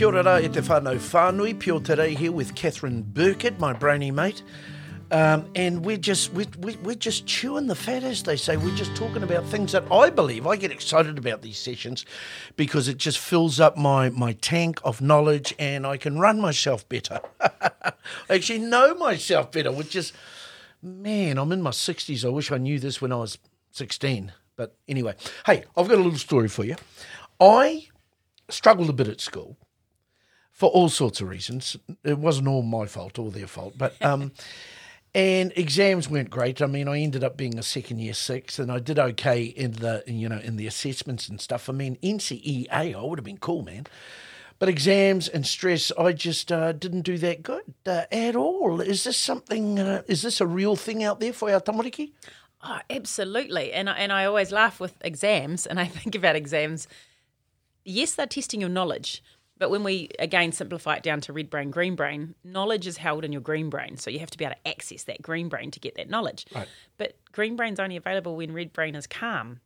[0.00, 4.10] Kia ora rā e te whānau whānui, Pio Terei here with Catherine Burkett, my brainy
[4.10, 4.42] mate.
[5.10, 8.56] Um, and we're just we're, we're just chewing the fat, as they say.
[8.56, 10.46] We're just talking about things that I believe.
[10.46, 12.06] I get excited about these sessions
[12.56, 16.88] because it just fills up my my tank of knowledge, and I can run myself
[16.88, 17.20] better.
[17.38, 17.92] I
[18.30, 20.14] actually know myself better, which is,
[20.82, 22.24] man, I'm in my sixties.
[22.24, 23.36] I wish I knew this when I was
[23.70, 24.32] sixteen.
[24.56, 26.76] But anyway, hey, I've got a little story for you.
[27.38, 27.88] I
[28.48, 29.58] struggled a bit at school
[30.60, 31.74] for all sorts of reasons.
[32.04, 34.32] It wasn't all my fault or their fault, but um,
[35.14, 36.60] and exams weren't great.
[36.60, 39.72] I mean, I ended up being a second year six, and I did okay in
[39.72, 41.70] the you know in the assessments and stuff.
[41.70, 43.86] I mean, NCEA, I would have been cool, man.
[44.58, 48.82] But exams and stress, I just uh, didn't do that good uh, at all.
[48.82, 49.78] Is this something?
[49.78, 52.12] Uh, is this a real thing out there for our tamariki?
[52.62, 53.72] Oh, absolutely.
[53.72, 56.86] And I, and I always laugh with exams, and I think about exams.
[57.82, 59.22] Yes, they're testing your knowledge,
[59.60, 63.26] but when we again simplify it down to red brain, green brain, knowledge is held
[63.26, 63.98] in your green brain.
[63.98, 66.46] So you have to be able to access that green brain to get that knowledge.
[66.52, 66.66] Right.
[66.96, 69.60] But green brain's only available when red brain is calm.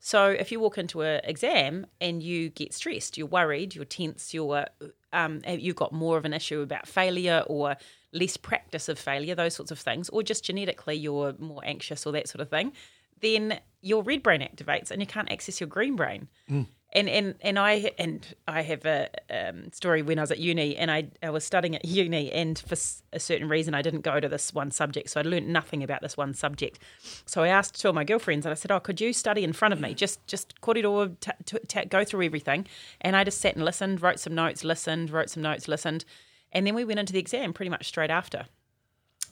[0.00, 4.34] So if you walk into an exam and you get stressed, you're worried, you're tense,
[4.34, 4.66] you're
[5.12, 7.76] um, you've got more of an issue about failure or
[8.12, 12.12] less practice of failure, those sorts of things, or just genetically you're more anxious or
[12.12, 12.72] that sort of thing,
[13.20, 16.26] then your red brain activates and you can't access your green brain.
[16.50, 16.66] Mm.
[16.92, 20.76] And and and I and I have a um, story when I was at uni
[20.76, 22.76] and I, I was studying at uni and for
[23.12, 26.00] a certain reason I didn't go to this one subject so I learned nothing about
[26.00, 26.78] this one subject.
[27.26, 29.52] So I asked two of my girlfriends and I said, "Oh, could you study in
[29.52, 29.94] front of me?
[29.94, 32.66] Just just korero, t- t- t- go through everything."
[33.00, 36.04] And I just sat and listened, wrote some notes, listened, wrote some notes, listened,
[36.52, 38.46] and then we went into the exam pretty much straight after.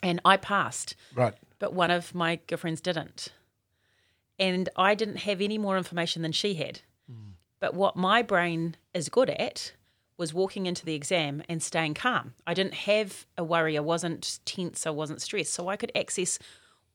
[0.02, 0.96] And I passed.
[1.14, 1.34] Right.
[1.58, 3.28] But one of my girlfriends didn't.
[4.38, 6.80] And I didn't have any more information than she had.
[7.64, 9.72] But what my brain is good at
[10.18, 12.34] was walking into the exam and staying calm.
[12.46, 13.78] I didn't have a worry.
[13.78, 14.86] I wasn't tense.
[14.86, 15.54] I wasn't stressed.
[15.54, 16.38] So I could access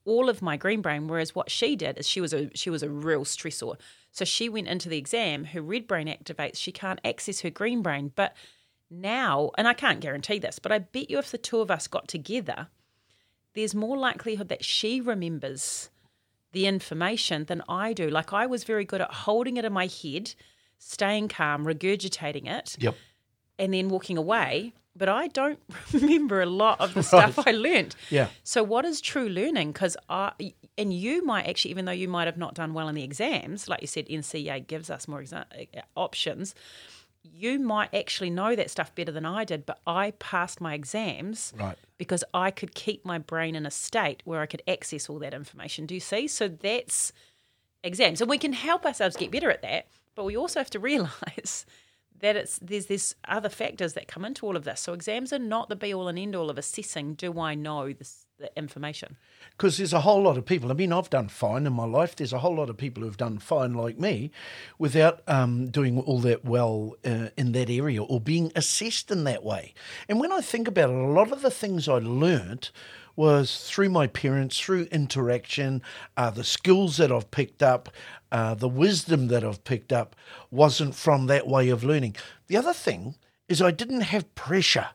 [0.05, 1.07] all of my green brain.
[1.07, 3.77] Whereas what she did is she was a she was a real stressor.
[4.11, 5.45] So she went into the exam.
[5.45, 6.57] Her red brain activates.
[6.57, 8.11] She can't access her green brain.
[8.15, 8.35] But
[8.91, 11.87] now, and I can't guarantee this, but I bet you if the two of us
[11.87, 12.67] got together,
[13.55, 15.89] there's more likelihood that she remembers
[16.51, 18.07] the information than I do.
[18.07, 20.35] Like I was very good at holding it in my head,
[20.79, 22.95] staying calm, regurgitating it, Yep.
[23.59, 24.73] and then walking away.
[24.95, 25.59] But I don't
[25.93, 27.95] remember a lot of the stuff I learnt.
[28.09, 28.27] Yeah.
[28.43, 29.71] So what is true learning?
[29.71, 30.31] Because I
[30.77, 33.69] and you might actually, even though you might have not done well in the exams,
[33.69, 35.45] like you said, NCEA gives us more exa-
[35.77, 36.55] uh, options.
[37.21, 41.53] You might actually know that stuff better than I did, but I passed my exams
[41.57, 41.77] Right.
[41.97, 45.33] because I could keep my brain in a state where I could access all that
[45.33, 45.85] information.
[45.85, 46.27] Do you see?
[46.27, 47.13] So that's
[47.83, 49.87] exams, and we can help ourselves get better at that.
[50.15, 51.65] But we also have to realise
[52.19, 54.81] that it's there's this other factors that come into all of this.
[54.81, 57.13] So exams are not the be all and end all of assessing.
[57.13, 59.17] Do I know this the information?
[59.59, 60.71] because there's a whole lot of people.
[60.71, 62.15] I mean, I've done fine in my life.
[62.15, 64.31] There's a whole lot of people who've done fine like me,
[64.77, 69.43] without um, doing all that well uh, in that area or being assessed in that
[69.43, 69.73] way.
[70.07, 72.71] And when I think about it, a lot of the things I learnt
[73.19, 75.81] was through my parents, through interaction,
[76.15, 77.89] uh, the skills that I've picked up,
[78.31, 80.15] uh, the wisdom that I've picked up
[80.49, 82.15] wasn't from that way of learning.
[82.47, 83.15] The other thing
[83.49, 84.89] is I didn't have pressure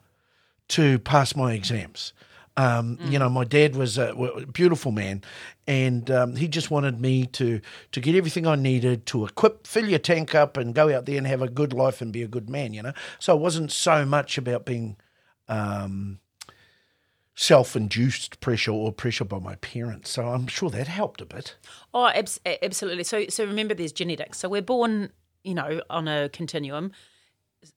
[0.69, 2.15] to pass my exams.
[2.57, 5.23] Um, You know, my dad was a, a beautiful man,
[5.67, 7.61] and um, he just wanted me to
[7.91, 11.19] to get everything I needed to equip, fill your tank up, and go out there
[11.19, 12.73] and have a good life and be a good man.
[12.73, 14.97] You know, so it wasn't so much about being
[15.49, 16.21] um,
[17.35, 20.11] self-induced pressure or pressure by my parents.
[20.11, 21.57] So I'm sure that helped a bit.
[21.93, 23.05] Oh, abs- absolutely.
[23.05, 24.39] So so remember, there's genetics.
[24.39, 25.11] So we're born,
[25.43, 26.93] you know, on a continuum.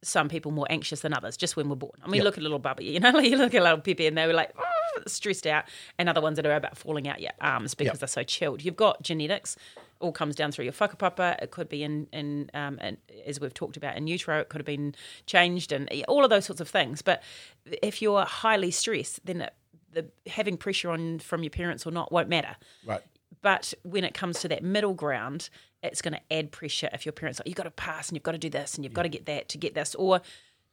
[0.03, 1.93] Some people more anxious than others, just when we're born.
[2.03, 2.23] I mean, Yep.
[2.25, 4.51] look at little Bubby, you know, you look at little Pippi and they were like
[4.59, 5.63] "Ah," stressed out,
[5.97, 7.99] and other ones that are about falling out your arms because Yep.
[7.99, 8.65] they're so chilled.
[8.65, 9.55] You've got genetics,
[9.99, 11.41] all comes down through your whakapapa.
[11.41, 14.59] It could be in, in, um, in, as we've talked about, in utero, it could
[14.59, 14.93] have been
[15.25, 17.01] changed, and all of those sorts of things.
[17.01, 17.23] But
[17.81, 19.53] if you're highly stressed, then it,
[19.91, 22.55] the having pressure on from your parents or not won't matter.
[22.85, 23.01] Right.
[23.41, 25.49] But when it comes to that middle ground,
[25.83, 28.15] it's going to add pressure if your parents are like, you've got to pass and
[28.15, 29.95] you've got to do this and you've got to get that to get this.
[29.95, 30.21] Or,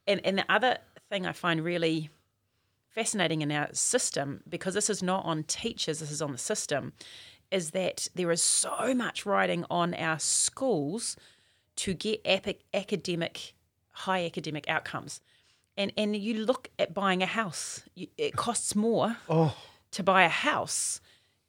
[0.07, 0.79] and, and the other
[1.11, 2.11] thing I find really
[2.89, 6.93] fascinating in our system, because this is not on teachers, this is on the system,
[7.51, 11.17] is that there is so much riding on our schools
[11.77, 13.55] to get epic academic,
[13.91, 15.21] high academic outcomes.
[15.77, 19.57] And, and you look at buying a house, you, it costs more Oh,
[19.93, 21.01] to buy a house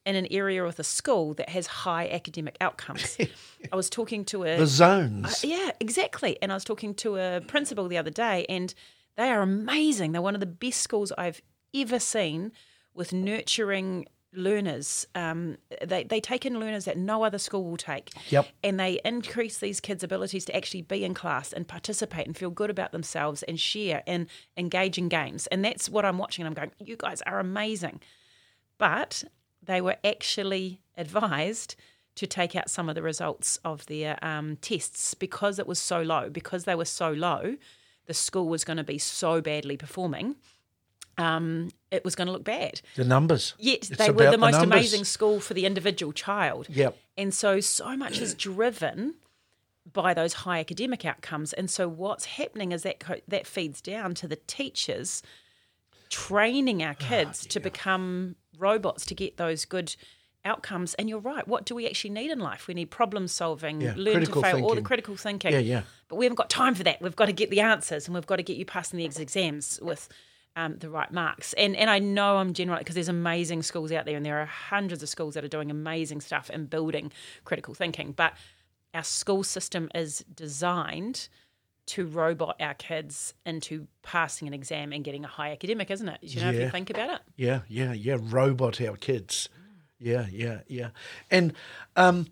[0.06, 3.18] in an area with a school that has high academic outcomes.
[3.72, 5.44] I was talking to a the zones.
[5.44, 6.38] Uh, yeah, exactly.
[6.42, 8.74] And I was talking to a principal the other day, and
[9.18, 10.12] they are amazing.
[10.12, 11.42] They're one of the best schools I've
[11.74, 12.51] ever seen
[12.94, 14.06] with nurturing
[14.37, 15.07] learners.
[15.15, 18.11] Um, they, they take in learners that no other school will take.
[18.29, 18.47] Yep.
[18.63, 22.49] And they increase these kids' abilities to actually be in class and participate and feel
[22.49, 24.27] good about themselves and share and
[24.57, 25.47] engage in games.
[25.47, 26.45] And that's what I'm watching.
[26.45, 28.01] And I'm going, you guys are amazing.
[28.77, 29.23] But
[29.63, 31.75] they were actually advised
[32.15, 36.01] to take out some of the results of their um, tests because it was so
[36.01, 37.57] low, because they were so low,
[38.05, 40.35] the school was going to be so badly performing.
[41.17, 42.81] Um, it was going to look bad.
[42.95, 43.53] The numbers.
[43.57, 44.63] Yet It's they were the most numbers.
[44.79, 46.67] amazing school for the individual child.
[46.69, 46.97] Yep.
[47.17, 49.15] And so, so much is driven
[49.94, 51.53] by those high academic outcomes.
[51.53, 55.21] And so, what's happening is that co- that feeds down to the teachers
[56.09, 59.95] training our Ah, kids to become robots to get those good
[60.44, 60.94] outcomes.
[60.95, 61.47] And you're right.
[61.47, 62.68] What do we actually need in life?
[62.68, 65.51] We need problem solving, Yeah, learn to critical fail, all the critical thinking.
[65.53, 65.81] Yeah, yeah.
[66.07, 67.01] But we haven't got time for that.
[67.01, 69.18] We've got to get the answers, and we've got to get you passing the ex-
[69.19, 70.07] exams with
[70.56, 71.54] um, the right marks.
[71.54, 74.46] And and I know I'm general because there's amazing schools out there, and there are
[74.46, 77.12] hundreds of schools that are doing amazing stuff and building
[77.44, 78.12] critical thinking.
[78.12, 78.34] But
[78.94, 81.28] our school system is designed
[81.88, 86.18] to robot our kids into passing an exam and getting a high academic, isn't it?
[86.22, 87.19] You know, if you think about it.
[87.36, 88.18] Yeah, yeah, yeah.
[88.19, 89.50] Robot our kids.
[90.00, 90.90] Yeah, yeah, yeah.
[91.30, 91.54] And
[91.96, 92.28] um,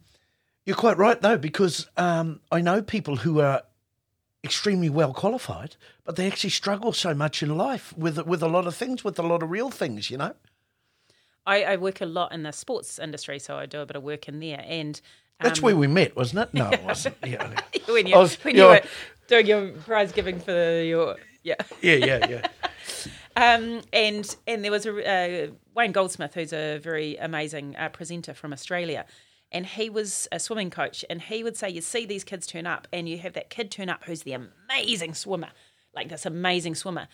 [0.65, 3.63] you're quite right though, because um, I know people who are
[4.43, 8.67] extremely well qualified, but they actually struggle so much in life with with a lot
[8.67, 10.09] of things, with a lot of real things.
[10.11, 10.33] You know.
[11.45, 14.03] I, I work a lot in the sports industry, so I do a bit of
[14.03, 14.63] work in there.
[14.65, 14.99] And
[15.41, 16.53] That's um, where we met, wasn't it?
[16.53, 17.17] No, it wasn't.
[17.25, 17.53] Yeah,
[17.87, 18.81] when you, was- when you were
[19.27, 21.55] doing your prize giving for your yeah.
[21.81, 22.47] yeah, yeah, yeah.
[23.35, 28.35] Um, and and there was a uh, Wayne Goldsmith, who's a very amazing uh, presenter
[28.35, 29.05] from Australia,
[29.53, 32.65] and he was a swimming coach, and he would say, you see these kids turn
[32.67, 35.49] up, and you have that kid turn up who's the amazing swimmer,
[35.95, 37.07] like this amazing swimmer.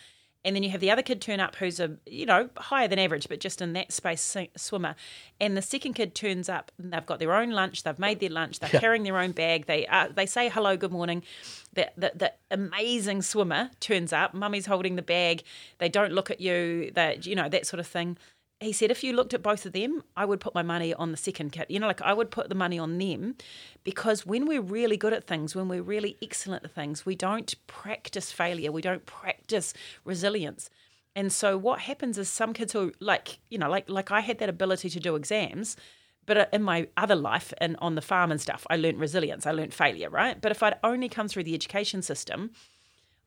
[0.46, 2.98] And then you have the other kid turn up who's a you know higher than
[2.98, 4.96] average, but just in that space swimmer.
[5.42, 8.30] And the second kid turns up, and they've got their own lunch, they've made their
[8.30, 8.80] lunch, they're Yeah.
[8.80, 9.66] carrying their own bag.
[9.66, 11.24] They uh, they say hello, good morning.
[11.74, 15.44] The, the the amazing swimmer turns up, mummy's holding the bag.
[15.80, 18.18] They don't look at you, that you know that sort of thing.
[18.62, 21.12] He said, if you looked at both of them, I would put my money on
[21.12, 21.68] the second kid.
[21.70, 23.36] You know, like I would put the money on them
[23.86, 27.56] because when we're really good at things, when we're really excellent at things, we don't
[27.68, 29.74] practice failure, we don't practice
[30.04, 30.70] resilience.
[31.16, 34.40] And so what happens is some kids who like, you know, like like I had
[34.40, 35.78] that ability to do exams,
[36.26, 39.48] but uh, in my other life and on the farm and stuff, I learned resilience,
[39.48, 40.40] I learned failure, right?
[40.40, 42.52] But if I'd only come through the education system,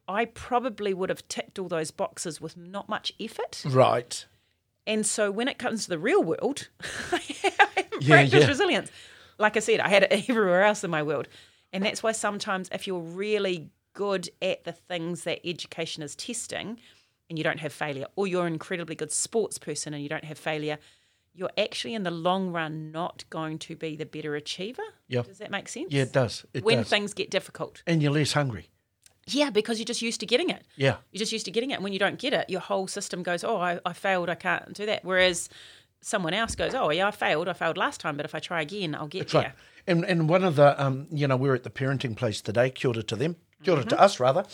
[0.06, 3.62] I probably would have ticked all those boxes with not much effort.
[3.66, 4.24] Right.
[4.86, 6.68] And so when it comes to the real world,
[7.12, 8.46] I haven't Yeah, yeah.
[8.46, 8.90] resilience.
[9.38, 11.28] Like I said, I had it everywhere else in my world.
[11.72, 16.78] And that's why sometimes if you're really good at the things that education is testing
[17.30, 20.24] and you don't have failure, or you're an incredibly good sports person and you don't
[20.24, 20.78] have failure,
[21.34, 24.82] you're actually in the long run not going to be the better achiever.
[25.08, 25.26] Yep.
[25.28, 25.90] Does that make sense?
[25.92, 26.44] Yeah, it does.
[26.52, 26.88] It when does.
[26.90, 27.82] things get difficult.
[27.86, 28.68] and you're less hungry.
[29.26, 30.64] Yeah, because you're just used to getting it.
[30.76, 30.96] Yeah.
[31.12, 31.74] You're just used to getting it.
[31.74, 34.28] And when you don't get it, your whole system goes, oh, I, I failed.
[34.28, 35.04] I can't do that.
[35.04, 35.48] Whereas
[36.00, 37.48] someone else goes, oh, yeah, I failed.
[37.48, 39.42] I failed last time, but if I try again, I'll get That's there.
[39.42, 39.52] right.
[39.84, 42.70] And and one of the um, you know, we're at the parenting place today.
[42.70, 43.34] Kia ora to them.
[43.64, 44.44] Kia ora to us, rather.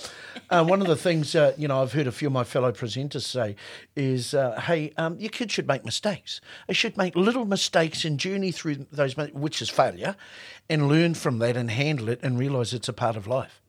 [0.48, 2.72] Uh, one of the things uh, you know I've heard a few of my fellow
[2.72, 3.54] presenters say
[3.94, 6.40] is, uh, "Hey, um, your kids should make mistakes.
[6.66, 10.16] They should make little mistakes and journey through those, which is failure,
[10.70, 13.60] and learn from that and handle it and realize it's a part of life."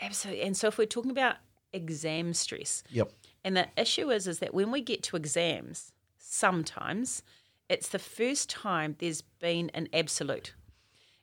[0.00, 0.42] Absolutely.
[0.42, 1.36] And so if we're talking about
[1.72, 3.10] exam stress, Yep.
[3.44, 7.22] and the issue is, is that when we get to exams, sometimes
[7.68, 10.54] it's the first time there's been an absolute.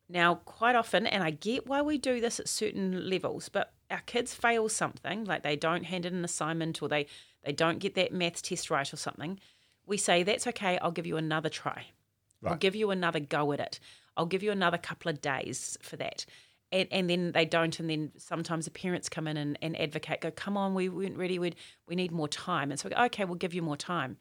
[0.09, 4.01] Now, quite often, and I get why we do this at certain levels, but our
[4.05, 7.07] kids fail something, like they don't hand in an assignment or they,
[7.43, 9.39] they don't get that maths test right or something.
[9.85, 11.87] We say, that's okay, I'll give you another try.
[12.45, 13.79] I'll give you another go at it.
[14.17, 16.25] I'll give you another couple of days for that.
[16.73, 20.21] And, and then they don't, and then sometimes the parents come in and, and advocate,
[20.21, 21.55] go, come on, we weren't ready, we'd,
[21.87, 22.71] we need more time.
[22.71, 24.17] And so we go, okay, we'll give you more time.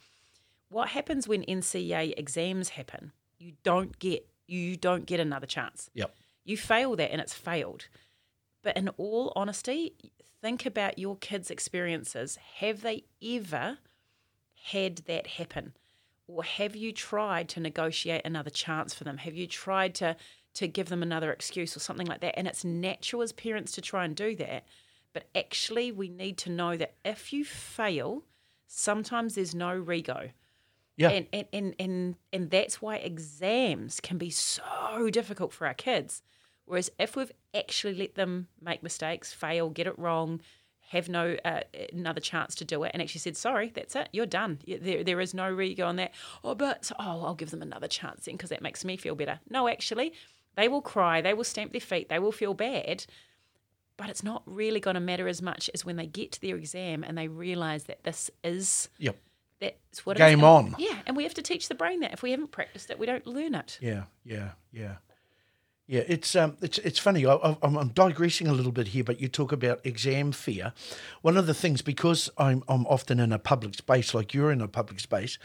[0.69, 3.13] What happens when NCEA exams happen?
[3.39, 5.89] You don't get you don't get another chance.
[5.95, 6.15] Yep.
[6.45, 7.89] You fail that and it's failed.
[8.63, 9.95] But in all honesty,
[10.41, 12.39] think about your kids' experiences.
[12.57, 13.79] Have they ever
[14.65, 15.75] had that happen?
[16.27, 19.19] Or have you tried to negotiate another chance for them?
[19.19, 20.17] Have you tried to
[20.55, 22.39] to give them another excuse or something like that?
[22.39, 24.65] And it's natural as parents to try and do that.
[25.13, 28.25] But actually we need to know that if you fail,
[28.67, 30.31] sometimes there's no rego.
[30.97, 31.11] Yeah.
[31.11, 36.23] And, and, and, and, and that's why exams can be so difficult for our kids.
[36.65, 40.41] Whereas if we've actually let them make mistakes, fail, get it wrong,
[40.93, 41.61] have no uh,
[41.93, 44.59] another chance to do it, and actually said, "Sorry, that's it, you're done.
[44.67, 46.13] There, there is no re-go on that."
[46.45, 49.41] Oh, but oh, I'll give them another chance then because that makes me feel better.
[49.49, 50.13] No, actually,
[50.57, 53.05] they will cry, they will stamp their feet, they will feel bad,
[53.97, 56.57] but it's not really going to matter as much as when they get to their
[56.57, 59.17] exam and they realise that this is Yep.
[59.61, 60.75] that's what Game on.
[60.79, 63.07] Yeah, and we have to teach the brain that if we haven't practiced it, we
[63.07, 63.79] don't learn it.
[63.81, 64.97] Yeah, yeah, yeah,
[65.87, 66.03] yeah.
[66.09, 67.27] It's um, it's it's funny.
[67.27, 70.73] I, I- I'm, I'm digressing a little bit here, but you talk about exam fear.
[71.21, 74.61] One of the things because I'm I'm often in a public space, like you're in
[74.61, 75.39] a public space.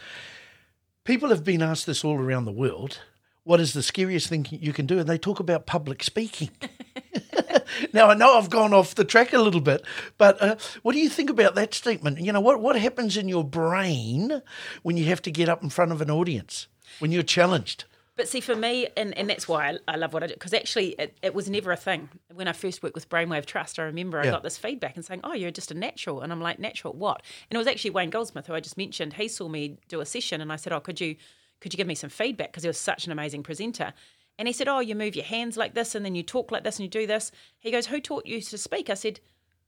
[1.04, 3.00] People have been asked this all around the world.
[3.48, 4.98] What is the scariest thing you can do?
[4.98, 6.50] And they talk about public speaking.
[7.94, 9.86] now I know I've gone off the track a little bit,
[10.18, 12.20] but uh, what do you think about that statement?
[12.20, 14.42] You know what what happens in your brain
[14.82, 16.66] when you have to get up in front of an audience
[16.98, 17.86] when you're challenged?
[18.16, 20.52] But see, for me, and, and that's why I, I love what I do, because
[20.52, 22.10] actually it, it was never a thing.
[22.34, 24.32] When I first worked with Brainwave Trust, I remember I Yeah.
[24.32, 26.20] got this feedback and saying, oh, you're just a natural.
[26.20, 27.22] And I'm like, natural what?
[27.48, 29.14] And it was actually Wayne Goldsmith, who I just mentioned.
[29.14, 31.16] He saw me do a session and I said, oh, could you,
[31.60, 32.52] could you give me some feedback?
[32.52, 33.92] Because he was such an amazing presenter.
[34.38, 36.62] And he said, oh, you move your hands like this and then you talk like
[36.64, 37.32] this and you do this.
[37.58, 38.88] He goes, who taught you to speak?
[38.88, 39.20] I said,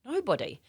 [0.04, 0.61] nobody.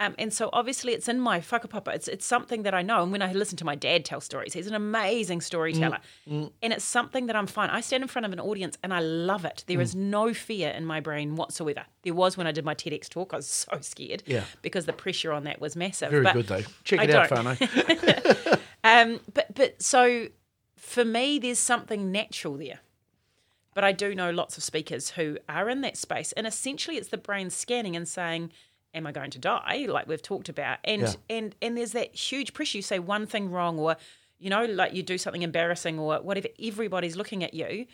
[0.00, 1.94] Um, and so obviously it's in my whakapapa.
[1.94, 3.04] It's it's something that I know.
[3.04, 5.98] And when I listen to my dad tell stories, he's an amazing storyteller.
[6.26, 7.70] And it's something that I'm fine.
[7.70, 9.62] I stand in front of an audience and I love it.
[9.68, 11.84] There is no fear in my brain whatsoever.
[12.02, 13.32] There was when I did my TEDx talk.
[13.32, 14.24] I was so scared.
[14.26, 14.42] Yeah.
[14.62, 16.10] Because the pressure on that was massive.
[16.10, 16.62] Very But good though.
[16.82, 17.28] Check I it out.
[17.28, 17.56] Fano.
[18.84, 20.26] Um, but but so
[20.84, 22.80] for me, there's something natural there.
[23.74, 27.08] But I do know lots of speakers who are in that space, and essentially, it's
[27.08, 28.52] the brain scanning and saying,
[28.92, 31.14] "Am I going to die?" Like we've talked about, and Yeah.
[31.28, 32.78] and and there's that huge pressure.
[32.78, 33.96] You say one thing wrong, or
[34.38, 36.48] you know, like you do something embarrassing, or whatever.
[36.62, 37.86] Everybody's looking at you,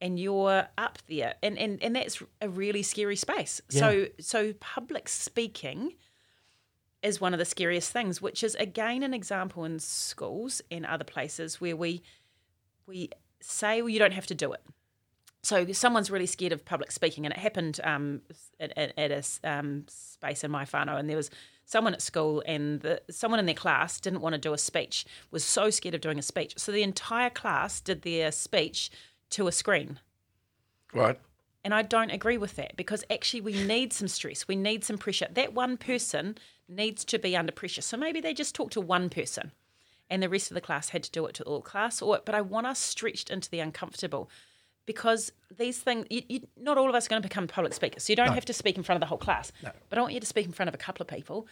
[0.00, 3.60] and you're up there, and and and that's a really scary space.
[3.68, 5.94] So so public speaking
[7.02, 11.04] is one of the scariest things, which is again an example in schools and other
[11.04, 12.02] places where we
[12.90, 14.60] we say, well, you don't have to do it.
[15.42, 18.20] So someone's really scared of public speaking, and it happened um,
[18.58, 21.30] at, at, at a um, space in my whānau, and there was
[21.64, 25.06] someone at school, and the, someone in their class didn't want to do a speech,
[25.30, 28.90] was so scared of doing a speech, so the entire class did their speech
[29.30, 29.98] to a screen.
[30.92, 31.18] right.
[31.62, 34.96] And I don't agree with that because actually we need some stress, we need some
[34.96, 35.28] pressure.
[35.30, 37.82] That one person needs to be under pressure.
[37.82, 39.52] So maybe they just talk to one person
[40.10, 42.34] and the rest of the class had to do it to all class or but
[42.34, 44.28] I want us stretched into the uncomfortable
[44.86, 48.02] because these things you, you, not all of us are going to become public speakers.
[48.02, 49.52] So you don't have to speak in front of the whole class.
[49.88, 51.46] But I want you to speak in front of a couple of people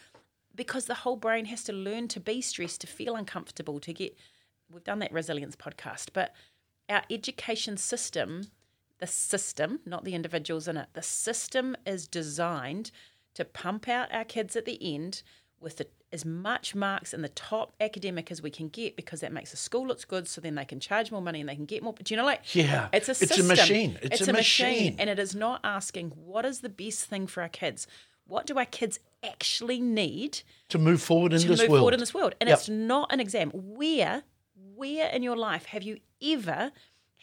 [0.55, 4.17] because the whole brain has to learn to be stressed, to feel uncomfortable, to get.
[4.71, 6.33] We've done that resilience podcast, but
[6.89, 8.49] our education system,
[8.99, 12.91] the system, not the individuals in it, the system is designed
[13.35, 15.23] to pump out our kids at the end
[15.61, 19.31] with the, as much marks in the top academic as we can get because that
[19.33, 21.65] makes the school looks good so then they can charge more money and they can
[21.65, 21.93] get more.
[21.93, 22.87] But do you know, like, Yeah.
[22.93, 23.39] it's a system.
[23.51, 23.99] It's a machine.
[24.01, 24.95] It's a machine.
[24.99, 27.87] And it is not asking what is the best thing for our kids.
[28.25, 31.79] What do our kids actually need To move forward in to this move world.
[31.81, 32.35] forward in this world?
[32.39, 32.57] And Yep.
[32.57, 33.51] it's not an exam.
[33.53, 34.23] Where,
[34.55, 36.71] where in your life have you ever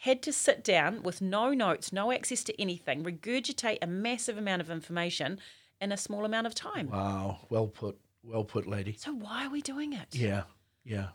[0.01, 4.61] had to sit down with no notes, no access to anything, regurgitate a massive amount
[4.61, 5.39] of information
[5.81, 6.89] in a small amount of time?
[6.91, 7.39] Wow.
[7.49, 7.97] Well put.
[8.27, 8.93] Well put, lady.
[8.99, 10.07] So why are we doing it?
[10.11, 10.43] Yeah.
[10.83, 11.07] Yeah.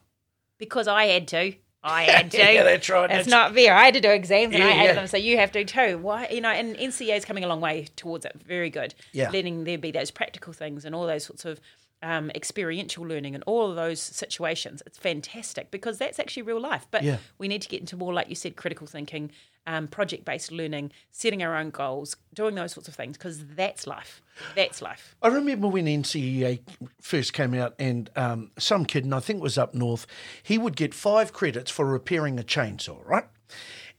[0.58, 1.54] Because I had to.
[1.84, 2.38] I had to.
[2.38, 3.10] Yeah, that's right.
[3.10, 3.74] It's That's- not fair.
[3.74, 4.92] I had to do exams and I hated yeah.
[4.94, 5.98] them, so you have to too.
[5.98, 6.48] Why, you know?
[6.50, 8.40] And NCEA is coming a long way towards it.
[8.46, 8.94] Very good.
[9.12, 9.30] Yeah.
[9.30, 11.60] letting there be those practical things and all those sorts of
[12.02, 14.82] um, experiential learning and all of those situations.
[14.86, 16.86] It's fantastic because that's actually real life.
[16.90, 17.18] But Yeah.
[17.38, 19.30] we need to get into more, like you said, critical thinking,
[19.66, 23.86] um, project based learning, setting our own goals, doing those sorts of things because that's
[23.86, 24.20] life.
[24.56, 25.14] That's life.
[25.22, 26.60] I remember when NCEA
[27.00, 30.06] first came out, and um, some kid, and I think it was up north,
[30.42, 33.26] he would get five credits for repairing a chainsaw, right?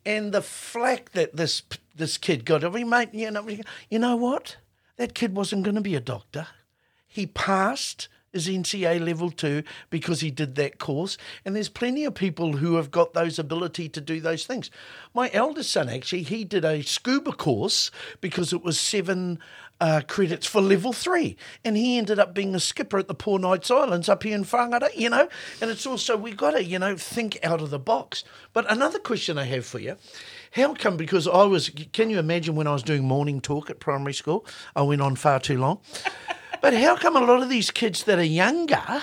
[0.05, 1.63] And the flack that this
[1.95, 3.47] this kid got, I mean, mate, you know,
[3.89, 4.57] you know what?
[4.97, 6.47] That kid wasn't going to be a doctor.
[7.13, 11.17] He passed his NCEA level two because he did that course.
[11.45, 14.71] And there's plenty of people who have got those ability to do those things.
[15.13, 19.37] My eldest son actually, he did a scuba course because it was seven
[19.79, 21.37] uh, credits for level three.
[21.63, 24.45] And he ended up being a skipper at the Poor Knights Islands up here in
[24.45, 25.29] Whangārei, you know.
[25.61, 28.23] And it's also, we've got to, you know, think out of the box.
[28.51, 29.97] But another question I have for you.
[30.53, 30.97] How come?
[30.97, 34.45] Because I was, can you imagine when I was doing morning talk at primary school?
[34.75, 35.79] I went on far too long.
[36.63, 39.01] But how come a lot of these kids that are younger,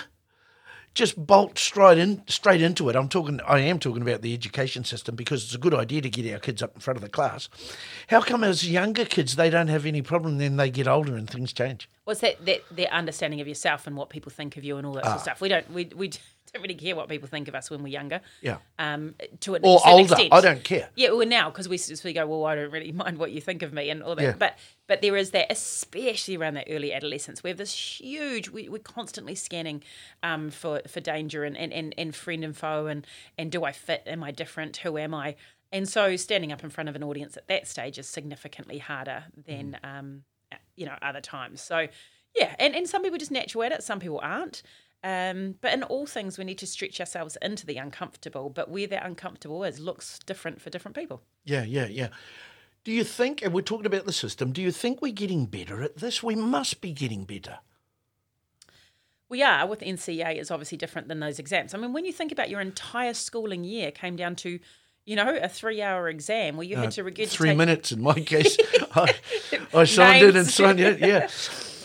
[0.95, 2.97] just bolt straight in straight into it.
[2.97, 6.09] I'm talking I am talking about the education system because it's a good idea to
[6.09, 7.51] get our kids up in front of the class.
[8.09, 11.29] How come as younger kids they don't have any problem then they get older and
[11.29, 11.87] things change?
[12.07, 14.95] Was that, that their understanding of yourself and what people think of you and all
[14.95, 15.17] that sort Ah.
[15.17, 15.41] of stuff?
[15.43, 16.13] We don't we we
[16.53, 18.21] don't really care what people think of us when we're younger.
[18.41, 18.59] Yeah.
[18.79, 20.13] Um, to an Or older.
[20.15, 20.33] extent.
[20.33, 20.89] I don't care.
[20.97, 23.63] Yeah, well now because we we go, well, I don't really mind what you think
[23.63, 24.23] of me and all that.
[24.23, 24.35] Yeah.
[24.39, 28.49] But but there is that, especially around that early adolescence, we have this huge.
[28.51, 29.83] We, we're constantly scanning
[30.23, 33.07] um, for for danger and, and, and, and friend and foe and
[33.39, 34.03] and do I fit?
[34.07, 34.79] Am I different?
[34.79, 35.37] Who am I?
[35.73, 39.25] And so standing up in front of an audience at that stage is significantly harder
[39.47, 39.99] than Mm.
[39.99, 40.25] um,
[40.75, 41.61] you know other times.
[41.61, 41.87] So
[42.35, 44.63] yeah, and, and some people just natural at it, some people aren't.
[45.03, 48.51] Um, but in all things, we need to stretch ourselves into the uncomfortable.
[48.51, 51.23] But where that uncomfortable is looks different for different people.
[51.45, 52.09] Yeah, yeah, yeah.
[52.85, 55.83] Do you think, and we're talking about the system, do you think we're getting better
[55.83, 56.23] at this?
[56.23, 57.59] We must be getting better.
[59.29, 61.73] We are with NCEA is obviously different than those exams.
[61.73, 64.59] I mean, when you think about your entire schooling year came down to,
[65.05, 68.15] you know, a three-hour exam where you had to regurgitate Uh, Three minutes in my
[68.15, 68.57] case.
[68.95, 69.15] I,
[69.73, 71.29] I signed in and signed it, yeah.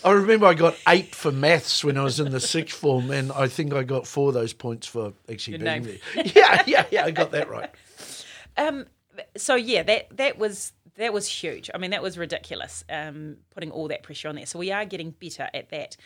[0.05, 3.31] I remember I got eight for maths when I was in the sixth form, and
[3.31, 5.99] I think I got four of those points for actually Your being name.
[6.13, 6.23] there.
[6.35, 7.69] Yeah, yeah, yeah, I got that right.
[8.57, 8.85] Um,
[9.35, 11.69] so yeah, that that was that was huge.
[11.73, 12.85] I mean, that was ridiculous.
[12.89, 14.45] Um, putting all that pressure on there.
[14.45, 15.97] So we are getting better at that,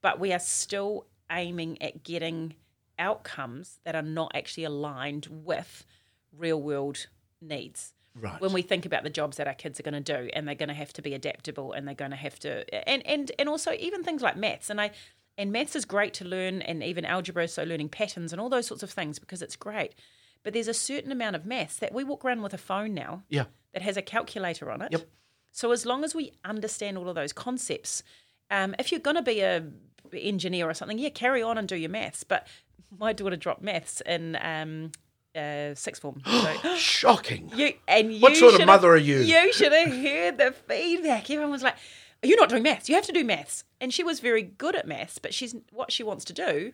[0.00, 2.54] but we are still aiming at getting
[3.00, 5.84] outcomes that are not actually aligned with
[6.32, 7.06] real world
[7.40, 7.94] needs.
[8.14, 8.40] Right.
[8.40, 10.54] When we think about the jobs that our kids are going to do, and they're
[10.54, 13.48] going to have to be adaptable, and they're going to have to, and and and
[13.48, 14.90] also even things like maths, and I.
[15.38, 18.66] And maths is great to learn, and even algebra, so learning patterns and all those
[18.66, 19.94] sorts of things because it's great.
[20.42, 23.22] But there's a certain amount of maths that we walk around with a phone now
[23.30, 23.44] Yeah.
[23.72, 24.92] that has a calculator on it.
[24.92, 25.08] Yep.
[25.50, 28.02] So as long as we understand all of those concepts,
[28.50, 29.64] um, if you're going to be a
[30.12, 32.24] engineer or something, yeah, carry on and do your maths.
[32.24, 32.46] But
[32.98, 34.92] my daughter dropped maths in um,
[35.36, 36.22] uh, sixth form.
[36.62, 37.50] So Shocking.
[37.54, 39.18] you and you What sort of mother are you?
[39.18, 41.30] You should have heard the feedback.
[41.30, 41.76] Everyone was like,
[42.22, 42.88] "You're not doing maths.
[42.88, 45.90] You have to do maths." And she was very good at maths, but she's what
[45.92, 46.72] she wants to do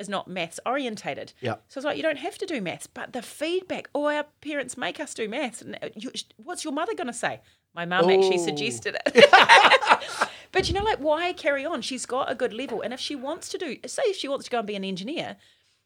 [0.00, 1.32] is not maths orientated.
[1.40, 1.56] Yeah.
[1.68, 3.88] So it's like you don't have to do maths, but the feedback.
[3.94, 5.62] Oh, our parents make us do maths.
[5.62, 7.40] And uh, you, what's your mother going to say?
[7.74, 9.30] My mum actually suggested it.
[10.52, 11.82] but you know, like, why carry on?
[11.82, 14.46] She's got a good level, and if she wants to do, say, if she wants
[14.46, 15.36] to go and be an engineer,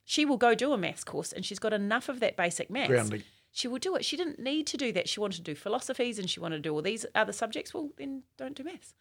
[0.04, 2.88] she will go do a maths course, and she's got enough of that basic maths
[2.88, 3.22] Grounding.
[3.50, 4.04] she will do it.
[4.04, 5.08] She didn't need to do that.
[5.08, 7.72] She wanted to do philosophies and she wanted to do all these other subjects.
[7.72, 8.94] Well, then don't do maths.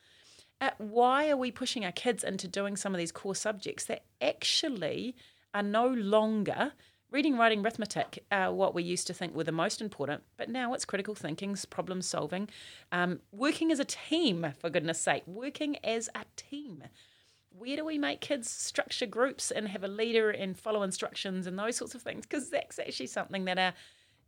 [0.62, 4.06] Uh, why are we pushing our kids into doing some of these core subjects that
[4.22, 5.16] actually
[5.54, 6.72] are no longer
[7.14, 10.74] reading, writing, arithmetic, uh, what we used to think were the most important, but now
[10.74, 12.50] it's critical thinking, problem solving,
[12.92, 16.84] um, working as a team, for goodness sake, working as a team
[17.58, 21.58] where do we make kids structure groups and have a leader and follow instructions and
[21.58, 22.26] those sorts of things?
[22.26, 23.74] Because that's actually something that our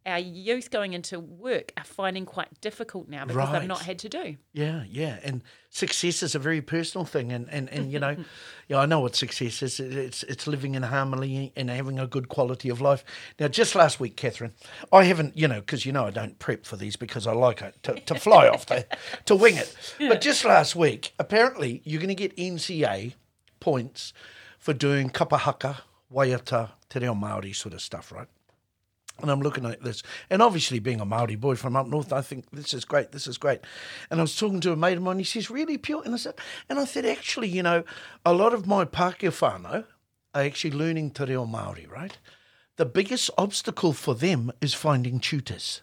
[0.06, 3.60] our youth going into work are finding quite difficult now because Right.
[3.60, 4.38] they've not had to do.
[4.54, 8.16] Yeah, yeah, and success is a very personal thing, and and, and you know,
[8.68, 9.80] yeah, I know what success is.
[9.80, 13.04] It's it's living in harmony and having a good quality of life.
[13.40, 14.54] Now, just last week, Catherine,
[14.92, 17.62] I haven't, you know, because you know I don't prep for these because I like
[17.62, 18.86] it to, to fly off the
[19.26, 19.76] to wing it.
[20.00, 23.14] But just last week, apparently, you're going to get NCEA
[23.60, 24.14] points
[24.60, 25.78] for doing kapahaka,
[26.14, 28.28] waiata, te reo Māori sort of stuff, right?
[29.22, 32.22] And I'm looking at this, and obviously being a Maori boy from up north, I
[32.22, 33.14] think this is great.
[33.14, 33.62] This is great.
[34.12, 35.20] And I was talking to a mate of mine.
[35.20, 36.36] He says, "Really pure?" And I said,
[36.68, 37.86] and I said, actually, you know,
[38.26, 39.86] a lot of my Pākehā whānau
[40.34, 42.18] are actually learning te reo Maori, right?
[42.76, 45.82] The biggest obstacle for them is finding tutors.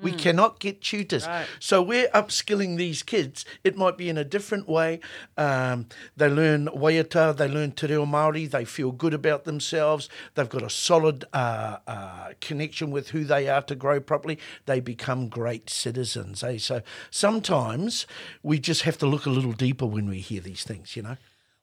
[0.00, 1.26] We cannot get tutors.
[1.26, 1.46] Right.
[1.60, 3.44] So we're upskilling these kids.
[3.62, 5.00] It might be in a different way.
[5.36, 10.48] Um, they learn waiata, they learn te reo Māori, they feel good about themselves, they've
[10.48, 14.38] got a solid uh, uh, connection with who they are to grow properly.
[14.64, 16.42] They become great citizens.
[16.42, 16.58] Eh?
[16.58, 18.06] So sometimes
[18.42, 21.16] we just have to look a little deeper when we hear these things, you know?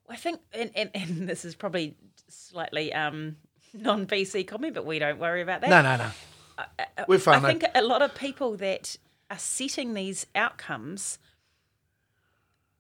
[0.07, 1.95] I think, and, and, and this is probably
[2.27, 3.37] slightly um,
[3.73, 5.69] non PC comment, but we don't worry about that.
[5.69, 6.11] No, no, no.
[7.07, 7.43] We're fine.
[7.43, 8.97] I think a lot of people that
[9.29, 11.19] are setting these outcomes,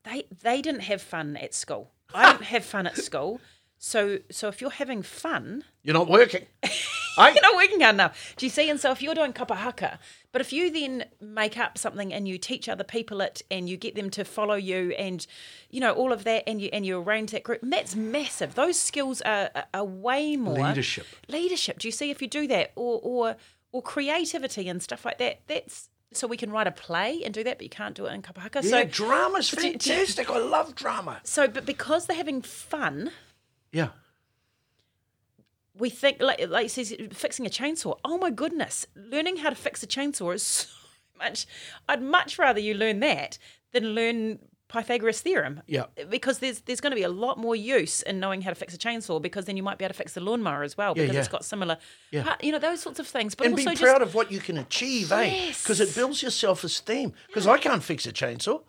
[0.03, 1.91] they they didn't have fun at school.
[2.13, 3.39] I didn't have fun at school.
[3.77, 6.45] So so if you're having fun, You're not working.
[7.17, 8.33] I, you're not working hard enough.
[8.37, 8.69] Do you see?
[8.69, 9.97] And so if you're doing kapahaka,
[10.31, 13.77] but if you then make up something and you teach other people it and you
[13.77, 15.25] get them to follow you and
[15.69, 18.55] you know all of that and you and you arrange that group, that's massive.
[18.55, 21.05] Those skills are, are, are way more Leadership.
[21.27, 21.79] Leadership.
[21.79, 23.35] Do you see if you do that or or
[23.71, 25.41] or creativity and stuff like that?
[25.47, 28.13] That's so we can write a play and do that, but you can't do it
[28.13, 28.63] in kapahaka.
[28.63, 30.29] yeah, so drama's fantastic.
[30.29, 31.21] I love drama.
[31.23, 33.11] so but because they're having fun,
[33.71, 33.89] Yeah.
[35.77, 37.97] we think like like says fixing a chainsaw.
[38.03, 40.67] Oh my goodness, learning how to fix a chainsaw is so
[41.17, 41.45] much.
[41.87, 43.37] I'd much rather you learn that
[43.71, 45.61] than learn Pythagoras theorem.
[45.67, 45.85] Yeah.
[46.09, 48.73] Because there's there's going to be a lot more use in knowing how to fix
[48.73, 51.11] a chainsaw because then you might be able to fix the lawnmower as well because
[51.13, 51.19] yeah.
[51.19, 51.77] it's got similar,
[52.11, 52.23] Yeah.
[52.23, 53.33] part- you know, those sorts of things.
[53.35, 55.47] But and be proud just of what you can achieve, eh?
[55.49, 57.13] Because it builds your self esteem.
[57.27, 58.61] Because I can't fix a chainsaw.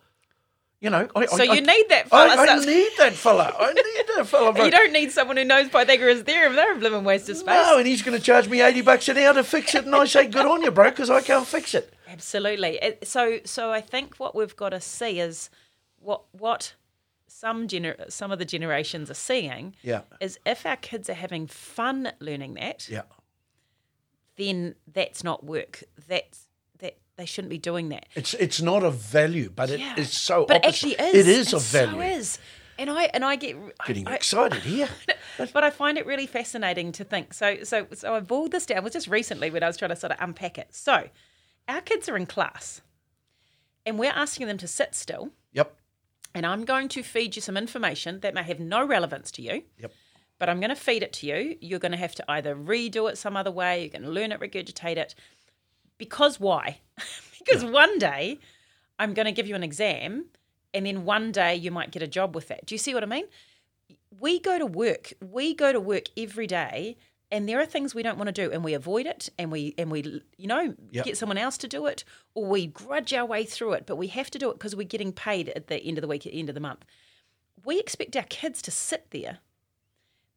[0.79, 3.13] You know, I, So I, you I- need that fella, I, I so- need that
[3.13, 3.55] fella.
[3.59, 3.83] I need
[4.17, 4.65] that fella.
[4.65, 6.55] you don't need someone who knows Pythagoras theorem.
[6.55, 7.47] They're a blooming waste of space.
[7.67, 9.95] No, and he's going to charge me eighty bucks an hour to fix it, and
[9.95, 11.93] I say, "Good on you, bro," because I can't fix it.
[12.07, 12.79] Absolutely.
[13.03, 15.51] So so I think what we've got to see is
[16.01, 16.75] what what
[17.27, 20.01] some gener- some of the generations are seeing Yeah.
[20.19, 23.03] is if our kids are having fun learning that, Yeah,
[24.37, 25.83] then that's not work.
[26.07, 26.47] That's
[26.79, 28.07] that they shouldn't be doing that.
[28.15, 30.03] it's it's not a value, but it is Yeah.
[30.05, 30.45] so.
[30.45, 30.99] But it opposite.
[30.99, 31.15] actually is.
[31.15, 31.93] It is It of value.
[31.93, 32.39] So is.
[32.77, 34.89] And I and I get Getting I, excited here.
[35.37, 37.33] but I find it really fascinating to think.
[37.33, 38.79] So, so, so I boiled this down.
[38.79, 40.73] It was just recently when I was trying to sort of unpack it.
[40.73, 41.09] So,
[41.67, 42.81] our kids are in class,
[43.85, 45.29] and we're asking them to sit still.
[46.33, 49.63] And I'm going to feed you some information that may have no relevance to you.
[49.79, 49.91] Yep.
[50.39, 51.57] But I'm going to feed it to you.
[51.61, 53.81] You're going to have to either redo it some other way.
[53.81, 55.13] You're going to learn it, regurgitate it.
[55.97, 56.79] Because why?
[57.39, 58.39] because one day
[58.97, 60.25] I'm going to give you an exam,
[60.73, 62.65] and then one day you might get a job with that.
[62.65, 63.25] Do you see what I mean?
[64.19, 65.13] We go to work.
[65.21, 66.97] We go to work every day,
[67.31, 69.73] and there are things we don't want to do, and we avoid it, and we
[69.77, 71.05] and we you know Yep.
[71.05, 73.85] get someone else to do it, or we grudge our way through it.
[73.85, 76.07] But we have to do it because we're getting paid at the end of the
[76.07, 76.83] week, at the end of the month.
[77.63, 79.37] We expect our kids to sit there,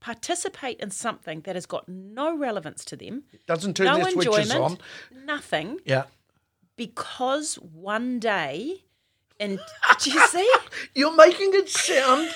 [0.01, 4.51] participate in something that has got no relevance to them, Doesn't turn no their switches
[4.51, 4.81] enjoyment,
[5.13, 5.25] on.
[5.27, 6.05] nothing, Yeah.
[6.77, 8.85] because one day,
[9.41, 9.59] and
[10.03, 10.53] do you see?
[10.95, 12.29] You're making it sound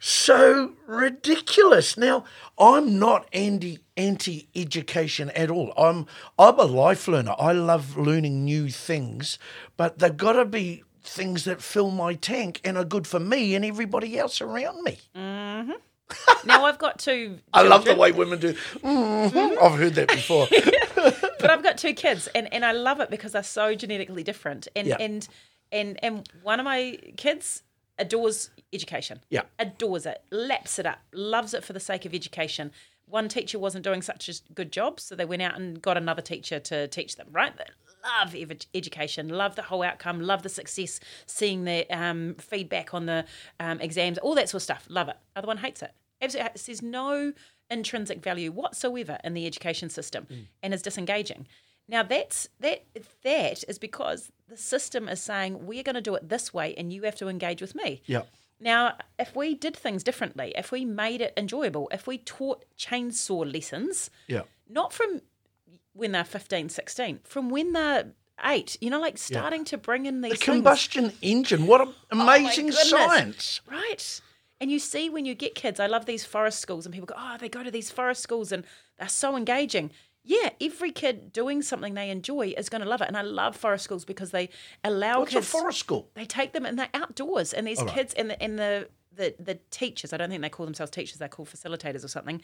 [0.00, 1.96] so ridiculous.
[1.96, 2.24] Now,
[2.58, 5.72] I'm not anti anti education at all.
[5.76, 6.06] I'm
[6.38, 7.34] I'm a life learner.
[7.38, 9.38] I love learning new things,
[9.76, 13.54] but they've got to be things that fill my tank and are good for me
[13.54, 14.98] and everybody else around me.
[16.44, 17.38] Now I've got two.
[17.52, 18.52] I love the way women do.
[18.54, 19.60] Mhm.
[19.60, 20.46] I've heard that before.
[21.40, 24.68] but I've got two kids, and, and I love it because they're so genetically different.
[24.76, 24.96] And Yeah.
[25.00, 25.26] and
[25.72, 27.64] and and one of my kids
[27.98, 29.20] adores education.
[29.30, 29.42] Yeah.
[29.58, 32.72] adores it, laps it up, loves it for the sake of education.
[33.08, 36.22] One teacher wasn't doing such a good job, so they went out and got another
[36.22, 37.28] teacher to teach them.
[37.30, 37.64] Right, they
[38.04, 43.06] love ev- education, love the whole outcome, love the success, seeing the um, feedback on
[43.06, 43.24] the
[43.60, 44.86] um, exams, all that sort of stuff.
[44.88, 45.16] Love it.
[45.36, 45.92] Other one hates it.
[46.20, 47.32] Absolutely, there's no
[47.70, 50.26] intrinsic value whatsoever in the education system,
[50.62, 51.46] and is disengaging.
[51.88, 52.84] Now that's that
[53.22, 56.92] that is because the system is saying we're going to do it this way, and
[56.92, 58.02] you have to engage with me.
[58.06, 58.22] yeah.
[58.58, 63.44] Now, if we did things differently, if we made it enjoyable, if we taught chainsaw
[63.52, 64.44] lessons, Yeah.
[64.66, 65.20] not from
[65.92, 68.12] when they're 15, 16, from when they're
[68.46, 70.44] eight, you know, like starting to bring in these The things.
[70.56, 71.66] combustion engine.
[71.66, 72.88] What an oh amazing goodness.
[72.88, 73.60] science.
[73.70, 74.20] Right.
[74.58, 77.14] And you see when you get kids, I love these forest schools, and people go,
[77.18, 78.64] oh, they go to these forest schools and
[78.98, 79.90] they're so engaging.
[80.28, 83.06] Yeah, every kid doing something they enjoy is going to love it.
[83.06, 84.48] And I love forest schools because they
[84.82, 85.34] allow kids.
[85.36, 86.10] What's a forest school?
[86.14, 87.94] They take them and they're outdoors, and these All right.
[87.94, 90.12] kids and the and the, the the teachers.
[90.12, 92.42] I don't think they call themselves teachers; they're called facilitators or something.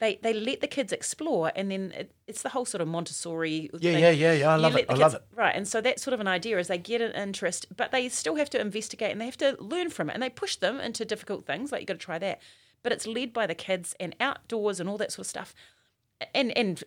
[0.00, 3.70] They they let the kids explore, and then it, it's the whole sort of Montessori.
[3.78, 4.02] Yeah, thing.
[4.02, 4.50] yeah, yeah, yeah.
[4.52, 4.86] I You love it.
[4.88, 5.22] I love it.
[5.36, 8.08] Right, and so that's sort of an idea is they get an interest, but they
[8.08, 10.80] still have to investigate and they have to learn from it, and they push them
[10.80, 12.40] into difficult things like you got to try that.
[12.82, 15.54] But it's led by the kids and outdoors and all that sort of stuff.
[16.34, 16.82] And and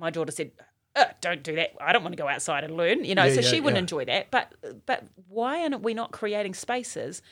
[0.00, 0.50] my daughter said,
[0.96, 1.70] "Ugh, "Don't do that.
[1.80, 3.76] I don't want to go outside and learn." You know, Yeah, so yeah, she wouldn't
[3.76, 3.80] yeah.
[3.80, 4.30] enjoy that.
[4.30, 4.52] But
[4.86, 7.22] but why aren't we not creating spaces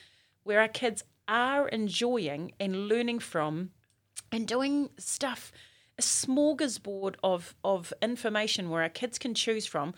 [0.45, 3.71] where our kids are enjoying and learning from
[4.33, 5.53] and doing stuff,
[5.99, 9.95] a smorgasbord of of information where our kids can choose from.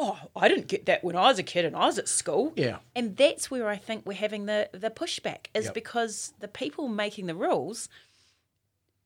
[0.00, 2.52] Oh, I didn't get that when I was a kid and I was at school.
[2.54, 2.78] Yeah.
[2.94, 5.74] And that's where I think we're having the the pushback is Yep.
[5.74, 7.88] because the people making the rules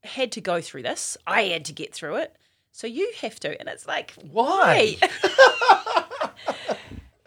[0.05, 1.16] had to go through this.
[1.27, 2.37] I had to get through it.
[2.73, 3.59] So you have to.
[3.61, 4.97] And it's like, Why?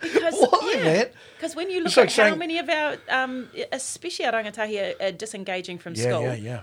[0.02, 1.06] because Why, yeah, man?
[1.38, 4.34] Because when you look It's like at how saying- many of our, um, especially our
[4.34, 6.62] rangatahi, are, are disengaging from Yeah, school, yeah, yeah.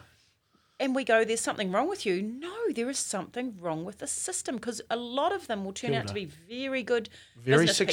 [0.80, 4.06] and we go, "There's something wrong with you." No, there is something wrong with the
[4.06, 7.84] system because a lot of them will turn out to be very good, Very people.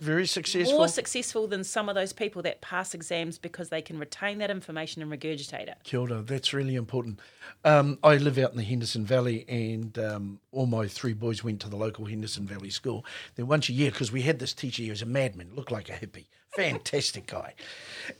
[0.00, 0.78] very successful.
[0.78, 4.50] more successful than some of those people that pass exams because they can retain that
[4.50, 5.76] information and regurgitate it.
[5.84, 7.20] Kia ora, that's really important.
[7.64, 11.60] Um, I live out in the Henderson Valley, and um, all my three boys went
[11.60, 13.04] to the local Henderson Valley school.
[13.36, 15.88] Then once a year, because we had this teacher, he was a madman, looked like
[15.88, 16.26] a hippie,
[16.56, 17.54] fantastic guy.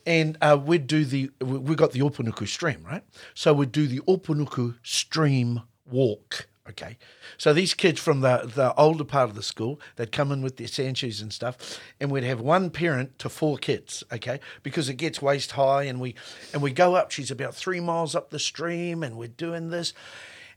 [0.07, 3.03] And uh, we'd do the, we got the Opanuku stream, right?
[3.35, 6.49] So we'd do the Opanuku stream walk.
[6.69, 6.97] Okay,
[7.39, 10.59] so these kids from the the older part of the school, they'd come in with
[10.59, 14.05] their sand shoes and stuff, and we'd have one parent to four kids.
[14.13, 16.15] Okay, because it gets waist high, and we
[16.53, 17.11] and we go up.
[17.11, 19.93] She's about three miles up the stream, and we're doing this,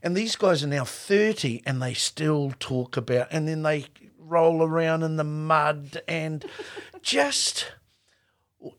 [0.00, 4.62] and these guys are now thirty, and they still talk about, and then they roll
[4.62, 6.44] around in the mud, and
[7.02, 7.72] just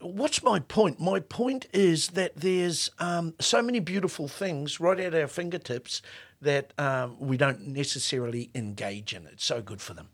[0.01, 0.99] what's my point?
[0.99, 6.01] My point is that there's um, so many beautiful things right at our fingertips
[6.41, 9.25] that um, we don't necessarily engage in.
[9.27, 10.09] It's so good for them.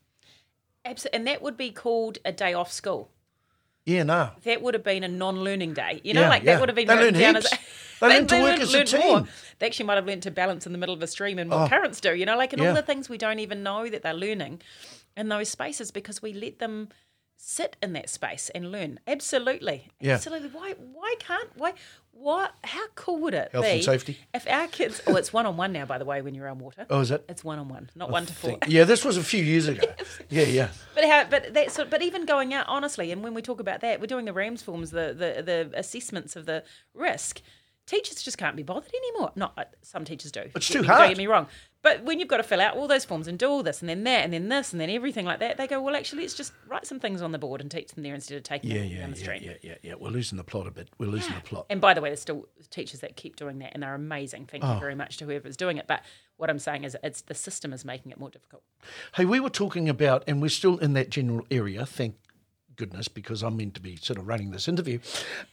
[0.86, 1.18] Absolutely.
[1.18, 3.10] And that would be called a day off school.
[3.86, 4.30] Yeah, no.
[4.44, 6.00] That would have been a non-learning day.
[6.06, 6.54] You know, Yeah, like yeah.
[6.54, 7.52] that would have been They written down heaps.
[7.52, 7.60] as.
[8.00, 9.08] They learn to work learned- as a team.
[9.08, 9.28] more.
[9.60, 11.64] They actually might have learned to balance in the middle of a stream and what
[11.64, 11.68] Oh.
[11.68, 12.16] parents do.
[12.16, 12.70] You know, like and Yeah.
[12.70, 14.62] all the things we don't even know that they're learning
[15.18, 16.90] in those spaces because we let them
[17.46, 19.00] sit in that space and learn.
[19.06, 20.14] Absolutely, Yeah.
[20.14, 20.50] absolutely.
[20.50, 20.74] Why?
[20.94, 21.50] Why can't?
[21.56, 21.74] Why?
[22.12, 22.54] What?
[22.64, 24.18] How cool would it Health be and safety.
[24.34, 25.02] if our kids?
[25.06, 25.86] Oh, it's one on one now.
[25.86, 27.26] By the way, when you're on water, Oh, is it?
[27.28, 28.58] it's one on one, not one to four.
[28.68, 29.84] Yeah, this was a few years ago.
[30.30, 30.70] Yeah, yeah.
[30.96, 31.26] But how?
[31.26, 34.26] But that's but even going out honestly, and when we talk about that, we're doing
[34.26, 37.42] the RAMS forms, the the the assessments of the risk.
[37.86, 39.34] Teachers just can't be bothered anymore.
[39.36, 40.44] Not uh, some teachers do.
[40.56, 41.00] It's too hard.
[41.00, 41.48] Don't get me wrong.
[41.84, 43.90] But when you've got to fill out all those forms and do all this and
[43.90, 46.34] then that and then this and then everything like that, they go, well, actually, let's
[46.34, 48.80] just write some things on the board and teach them there instead of taking Yeah,
[48.80, 49.42] them yeah, down the yeah, street.
[49.44, 49.94] yeah, yeah, yeah.
[50.00, 50.88] We're losing the plot a bit.
[50.98, 51.66] We're losing the plot.
[51.70, 54.46] And by the way, there's still teachers that keep doing that, and they're amazing.
[54.46, 54.76] Thank Oh.
[54.76, 55.86] you very much to whoever's doing it.
[55.86, 56.04] But
[56.38, 58.64] what I'm saying is, it's the system is making it more difficult.
[59.16, 62.16] Hey, we were talking about, and we're still in that general area, thank
[62.78, 65.00] goodness, because I'm meant to be sort of running this interview,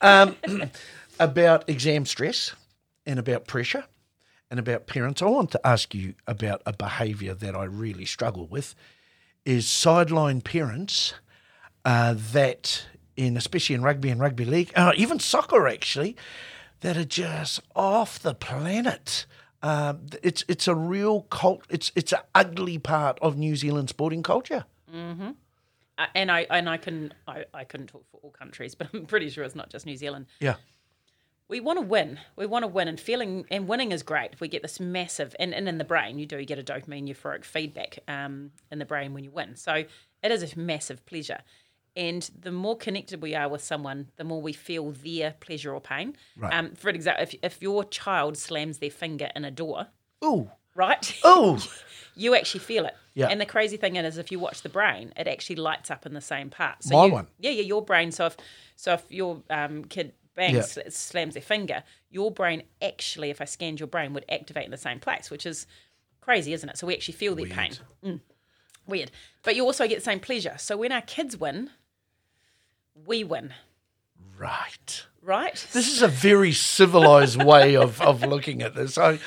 [0.01, 0.37] um,
[1.19, 2.53] about exam stress
[3.05, 3.85] and about pressure
[4.51, 5.23] and about parents.
[5.23, 8.75] I want to ask you about a behaviour that I really struggle with
[9.45, 11.15] is sideline parents
[11.85, 12.87] uh, that,
[13.17, 16.17] in especially in rugby and rugby league, uh, even soccer actually,
[16.81, 19.27] that are just off the planet.
[19.63, 21.65] Um, it's it's a real cult.
[21.69, 24.65] It's it's an ugly part of New Zealand sporting culture.
[25.99, 29.07] Uh, and I and I can I, I couldn't talk for all countries, but I'm
[29.07, 30.27] pretty sure it's not just New Zealand.
[30.41, 30.57] Yeah,
[31.51, 32.19] we want to win.
[32.37, 34.41] We want to win, and feeling and winning is great.
[34.41, 37.45] We get this massive, and, and in the brain, you do get a dopamine euphoric
[37.45, 39.57] feedback um, in the brain when you win.
[39.57, 39.85] So
[40.23, 41.41] it is a massive pleasure.
[41.97, 45.81] And the more connected we are with someone, the more we feel their pleasure or
[45.81, 46.17] pain.
[46.37, 46.55] Right.
[46.55, 49.89] Um, for example, if, if your child slams their finger in a door,
[50.25, 51.13] Ooh, right?
[51.27, 51.59] ooh,
[52.15, 52.95] you actually feel it.
[53.15, 53.27] Yeah.
[53.27, 56.15] And the crazy thing is, if you watch the brain, it actually lights up in
[56.15, 56.85] the same part.
[56.85, 57.27] So My you- one.
[57.41, 58.13] Yeah, yeah, your brain.
[58.13, 58.37] So if
[58.77, 60.85] so if your um, kid bangs Yeah.
[60.85, 64.71] sl- slams their finger, your brain actually, if I scanned your brain, would activate in
[64.71, 65.67] the same place, which is
[66.21, 66.79] crazy, isn't it?
[66.79, 67.73] So we actually feel their pain.
[68.05, 68.21] Mm.
[68.87, 69.11] Weird.
[69.43, 70.55] But you also get the same pleasure.
[70.59, 71.71] So when our kids win,
[72.95, 73.53] we win,
[74.39, 75.05] right.
[75.23, 75.67] right?
[75.73, 78.99] This is a very civilized way of, of looking at this.
[78.99, 79.19] I,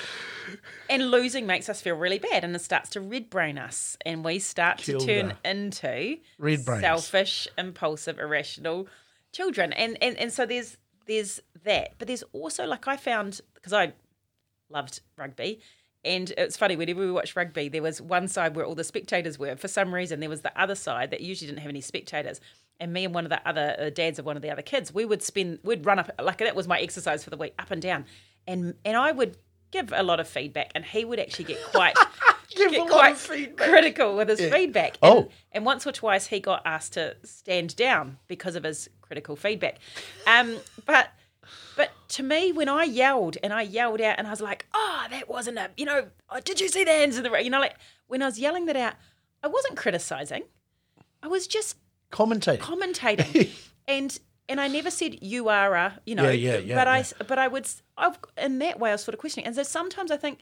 [0.90, 4.24] And losing makes us feel really bad, and it starts to red brain us, and
[4.26, 5.06] we start Kilda.
[5.06, 6.82] to turn into Red brains.
[6.82, 8.88] selfish, impulsive, irrational
[9.32, 9.72] children.
[9.74, 13.94] And and and so there's there's that, but there's also like I found because I
[14.70, 15.60] loved rugby.
[16.06, 19.40] And it's funny, whenever we watched rugby, there was one side where all the spectators
[19.40, 19.56] were.
[19.56, 22.42] For some reason, there was the other side that usually didn't have any spectators.
[22.80, 24.94] And me and one of the other uh, dads of one of the other kids,
[24.94, 27.72] we would spend, we'd run up, like that was my exercise for the week, up
[27.72, 28.06] and down.
[28.46, 29.38] And and I would
[29.72, 31.96] give a lot of feedback, and he would actually get quite,
[32.50, 33.68] Give get a lot quite of feedback.
[33.70, 34.98] critical with his feedback.
[35.02, 35.30] And, Oh.
[35.52, 39.78] and once or twice he got asked to stand down because of his critical feedback.
[40.28, 41.10] Um, but
[41.76, 45.06] but to me, when I yelled and I yelled out and I was like, "Oh,
[45.10, 47.50] that wasn't a," you know, oh, did you see the hands of the, ra-" you
[47.50, 47.76] know, like
[48.08, 48.94] when I was yelling that out,
[49.42, 50.44] I wasn't criticizing.
[51.22, 51.78] I was just
[52.12, 52.60] commentating.
[52.60, 53.50] commentating,
[53.88, 57.04] and and I never said you are a, you know, Yeah, yeah, yeah, but I
[57.28, 60.12] but I would, I've, in that way, I was sort of questioning, and so sometimes
[60.12, 60.40] I think.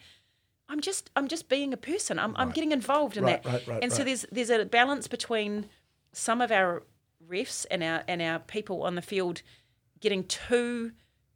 [0.72, 2.18] I'm just I'm just being a person.
[2.18, 3.52] I'm, I'm getting involved in Right, that.
[3.54, 5.66] right, right, and so there's there's a balance between
[6.14, 6.84] some of our
[7.28, 9.42] refs and our and our people on the field
[10.00, 10.92] getting too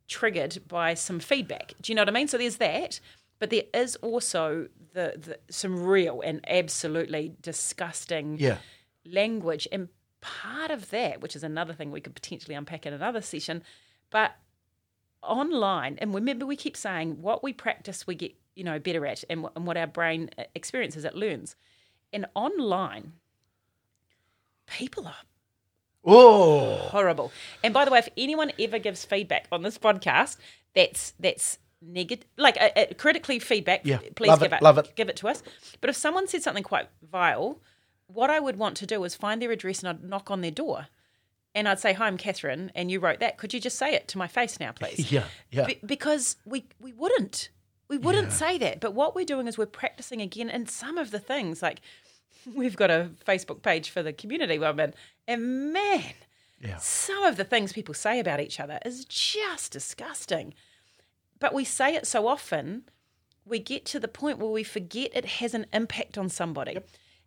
[0.07, 1.73] triggered by some feedback.
[1.81, 2.27] Do you know what I mean?
[2.27, 2.99] So there's that,
[3.39, 8.57] but there is also the, the some real and absolutely disgusting Yeah.
[9.05, 9.89] language and
[10.21, 13.61] part of that which is another thing we could potentially unpack in another session
[14.09, 14.31] but
[15.21, 19.23] online and remember we keep saying what we practice we get you know better at
[19.29, 21.55] and, and what our brain uh, experiences it learns.
[22.13, 23.13] And online
[24.67, 25.15] people are
[26.07, 27.31] Oh, horrible.
[27.63, 30.37] And by the way if anyone ever gives feedback on this podcast
[30.75, 34.77] that's that's negative like uh, uh, critically feedback Yeah, please love give it, it, love
[34.77, 34.95] it.
[34.95, 35.41] give it to us.
[35.81, 37.59] But if someone said something quite vile
[38.07, 40.51] what i would want to do is find their address and i'd knock on their
[40.51, 40.87] door.
[41.57, 43.37] And I'd say, "Hi, I'm Catherine," and you wrote that.
[43.37, 45.09] Could you just say it to my face now, please?
[45.11, 45.65] Yeah, yeah.
[45.67, 47.47] Be- because we we wouldn't
[47.87, 48.79] we wouldn't say that.
[48.79, 50.49] But what we're doing is we're practicing again.
[50.49, 51.81] And some of the things like
[52.55, 54.91] we've got a Facebook page for the community we're
[55.27, 56.13] and man,
[56.61, 56.77] Yeah.
[56.77, 60.53] some of the things people say about each other is just disgusting.
[61.39, 62.83] But we say it so often,
[63.45, 66.77] we get to the point where we forget it has an impact on somebody.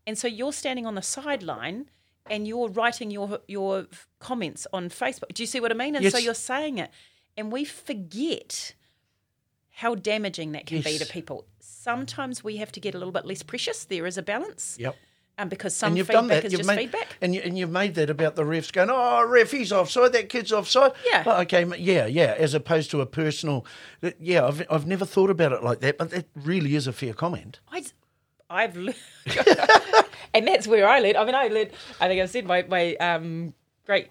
[0.06, 1.90] And so you're standing on the sideline
[2.30, 3.86] and you're writing your your
[4.18, 5.34] comments on Facebook.
[5.34, 5.94] Do you see what I mean?
[5.96, 6.90] And so you're saying it.
[7.36, 8.74] And we forget
[9.78, 11.44] how damaging that can be to people.
[11.60, 13.84] Sometimes we have to get a little bit less precious.
[13.84, 14.76] There is a balance.
[14.80, 14.96] Yep.
[15.38, 16.44] Um, because some and you've feedback done that.
[16.46, 17.16] is You've just made, feedback.
[17.20, 20.30] And, you, and you've made that about the refs going, oh, ref, he's offside, that
[20.30, 20.94] kid's offside.
[21.06, 21.22] Yeah.
[21.24, 23.64] Well, okay, yeah, yeah, as opposed to a personal.
[24.18, 27.14] Yeah, I've, I've never thought about it like that, but that really is a fair
[27.14, 27.60] comment.
[27.70, 27.84] I,
[28.50, 28.76] I've
[30.34, 31.16] and that's where I learned.
[31.16, 31.70] I mean, I learned.
[32.00, 33.54] I think I've said my my um,
[33.86, 34.08] great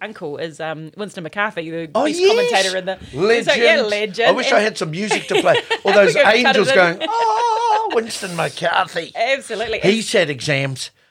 [0.00, 2.28] uncle is um, Winston McCarthy, the Oh, yes.
[2.28, 3.46] commentator in the Legend.
[3.46, 4.28] So, yeah, legend.
[4.28, 5.56] I wish I had some music to play.
[5.84, 9.12] All those We could cut angels going, oh, Winston McCarthy.
[9.14, 9.80] Absolutely.
[9.80, 10.90] He had exams.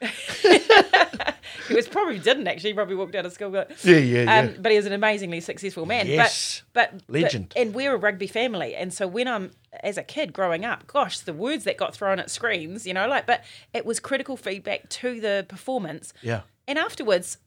[1.68, 2.70] he was probably didn't actually.
[2.70, 3.50] He probably walked out of school.
[3.50, 4.38] But, Yeah, yeah, yeah.
[4.40, 6.06] Um, but he was an amazingly successful man.
[6.06, 6.62] Yes.
[6.72, 7.48] But, but Legend.
[7.50, 9.50] but- and we're a rugby family, and so when I'm
[9.82, 13.08] as a kid growing up, gosh, the words that got thrown at screens, you know,
[13.08, 13.26] like.
[13.26, 13.42] But
[13.74, 16.12] it was critical feedback to the performance.
[16.22, 16.42] Yeah.
[16.68, 17.38] And afterwards,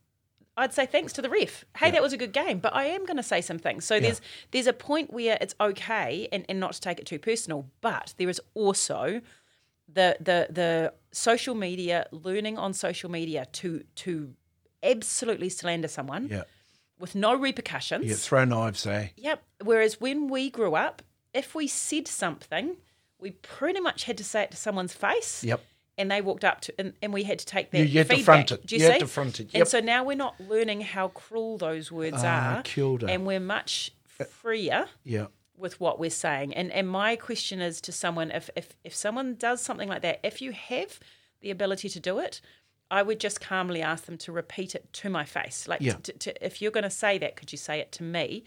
[0.60, 1.65] I'd say thanks to the ref.
[1.78, 3.86] Hey, that was a good game, but I am going to say some things.
[3.86, 7.19] So there's there's a point where it's okay and, and not to take it too
[7.19, 9.22] personal, but there is also
[9.91, 14.34] the the the social media learning on social media to to
[14.84, 16.43] absolutely slander someone Yeah.
[17.00, 18.06] with no repercussions.
[18.06, 19.08] Yeah, throw knives, eh?
[19.17, 19.43] Yep.
[19.63, 21.02] Whereas when we grew up,
[21.34, 22.78] if we said something,
[23.19, 25.43] we pretty much had to say it to someone's face.
[25.43, 25.62] Yep.
[25.99, 28.09] And they walked up to, and, and we had to take their You- you had
[28.09, 28.65] to front it.
[28.65, 28.91] Do you, You see?
[28.93, 29.53] had to front it.
[29.53, 29.62] Yep.
[29.62, 33.05] And so now we're not learning how cruel those words Ah, are, ora.
[33.12, 33.91] and we're much
[34.27, 35.27] freer Yeah.
[35.57, 36.53] with what we're saying.
[36.53, 40.19] And and my question is to someone: if if if someone does something like that,
[40.23, 40.99] if you have
[41.41, 42.41] the ability to do it,
[42.91, 45.67] I would just calmly ask them to repeat it to my face.
[45.67, 45.93] Like, Yeah.
[46.03, 48.43] to, to, if you're going to say that, could you say it to me?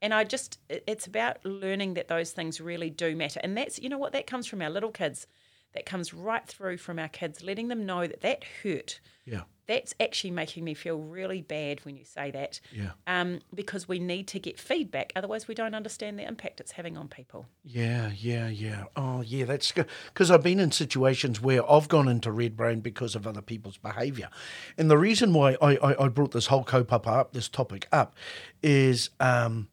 [0.00, 3.38] And I just, it's about learning that those things really do matter.
[3.44, 5.26] And that's, you know what, that comes from our little kids.
[5.74, 9.00] That comes right through from our kids, letting them know that that hurt.
[9.24, 9.42] Yeah.
[9.68, 12.60] That's actually making me feel really bad when you say that.
[12.72, 12.90] Yeah.
[13.06, 15.12] Um, because we need to get feedback.
[15.14, 17.46] Otherwise, we don't understand the impact it's having on people.
[17.64, 18.84] Yeah, yeah, yeah.
[18.96, 19.86] Oh, yeah, that's good.
[20.12, 23.78] Because I've been in situations where I've gone into red brain because of other people's
[23.78, 24.28] behaviour.
[24.76, 28.16] And the reason why I, I, I brought this whole kaupapa up, this topic up,
[28.62, 29.68] is um,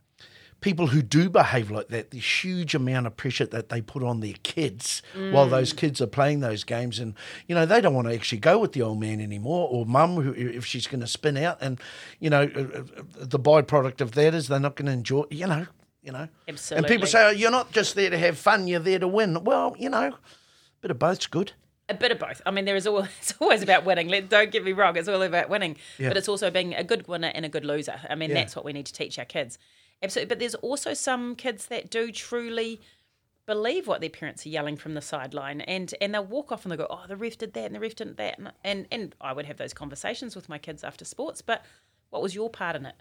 [0.61, 4.19] people who do behave like that, the huge amount of pressure that they put on
[4.19, 6.99] their kids while those kids are playing those games.
[6.99, 7.13] And,
[7.47, 10.15] you know, they don't want to actually go with the old man anymore or mum
[10.15, 11.57] who, if she's going to spin out.
[11.61, 11.79] And,
[12.19, 12.83] you know, uh, uh,
[13.15, 15.67] the byproduct of that is they're not going to enjoy, you know.
[16.01, 16.77] You know, Absolutely.
[16.77, 19.43] and people say, "Oh, you're not just there to have fun; you're there to win."
[19.43, 20.15] Well, you know,
[20.79, 21.51] bit of both's good.
[21.89, 22.41] A bit of both.
[22.45, 24.07] I mean, there is always it's always about winning.
[24.07, 25.75] Let, don't get me wrong; it's all about winning.
[25.97, 26.07] Yeah.
[26.07, 27.99] But it's also being a good winner and a good loser.
[28.09, 28.35] I mean, Yeah.
[28.35, 29.59] that's what we need to teach our kids.
[30.01, 30.29] Absolutely.
[30.29, 32.81] But there's also some kids that do truly
[33.45, 36.71] believe what their parents are yelling from the sideline, and and they'll walk off and
[36.71, 39.15] they'll go, "Oh, the ref did that, and the ref didn't that," and and, and
[39.19, 41.41] I would have those conversations with my kids after sports.
[41.41, 41.65] But
[42.11, 42.95] what was your part in it?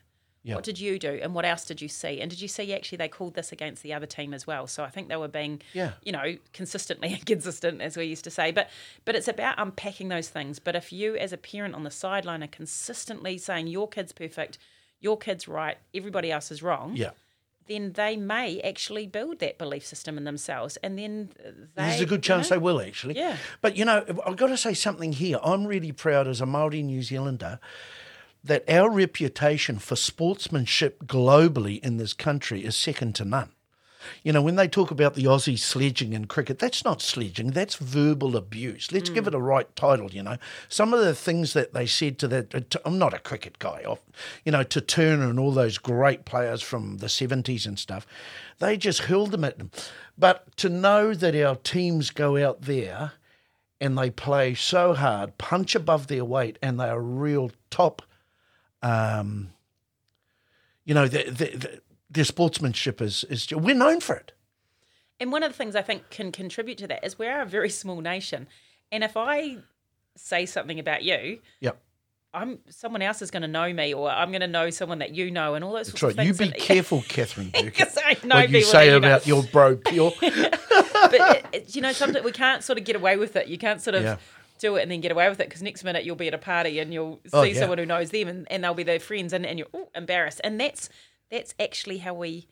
[0.44, 0.54] Yeah.
[0.54, 2.20] What did you do, and what else did you see?
[2.20, 4.66] And did you see actually they called this against the other team as well?
[4.66, 5.92] So I think they were being, Yeah.
[6.02, 8.50] you know, consistently inconsistent, as we used to say.
[8.52, 8.70] But
[9.04, 10.58] but it's about unpacking those things.
[10.58, 14.58] But if you, as a parent on the sideline, are consistently saying your kid's perfect,
[15.00, 17.10] your kid's right, everybody else is wrong, Yeah,
[17.68, 21.30] then they may actually build that belief system in themselves, and then
[21.74, 21.82] they.
[21.82, 23.16] there's a good you know, chance they will actually.
[23.16, 23.36] Yeah.
[23.60, 25.38] But you know, I've got to say something here.
[25.42, 27.60] I'm really proud as a Maori New Zealander
[28.42, 33.50] that our reputation for sportsmanship globally in this country is second to none.
[34.22, 37.76] You know, when they talk about the Aussie sledging in cricket, that's not sledging, that's
[37.76, 38.92] verbal abuse.
[38.92, 40.36] Let's give it a right title, you know.
[40.68, 43.82] Some of the things that they said to that, uh, I'm not a cricket guy,
[43.84, 44.00] off,
[44.44, 48.06] you know, to Turner and all those great players from the 70s and stuff,
[48.58, 49.70] they just hurled them at them.
[50.16, 53.12] But to know that our teams go out there
[53.80, 58.02] and they play so hard, punch above their weight, and they are real top
[58.82, 59.50] um,
[60.84, 61.80] you know, the, the, the,
[62.10, 64.32] their sportsmanship is, is we're known for it.
[65.20, 67.70] And one of the things I think can contribute to that is we're a very
[67.70, 68.46] small nation,
[68.92, 69.56] and if I
[70.16, 71.72] say something about you, Yeah,
[72.32, 75.14] I'm someone else is going to know me, or I'm going to know someone that
[75.14, 76.16] you know, and all those that's right.
[76.18, 77.50] of You be And- careful, Catherine.
[77.52, 79.08] Because I know what you say that you know.
[79.08, 80.10] about your bro Pio.
[80.20, 83.48] but it, it- you know, sometimes we can't sort of get away with it.
[83.48, 84.16] You can't sort of Yeah.
[84.60, 86.38] do it and then get away with it because next minute you'll be at a
[86.38, 87.58] party and you'll oh, see Oh, yeah.
[87.60, 90.40] someone who knows them and, and they'll be their friends and, and you're ooh, embarrassed.
[90.44, 90.88] And that's
[91.30, 92.48] that's actually how we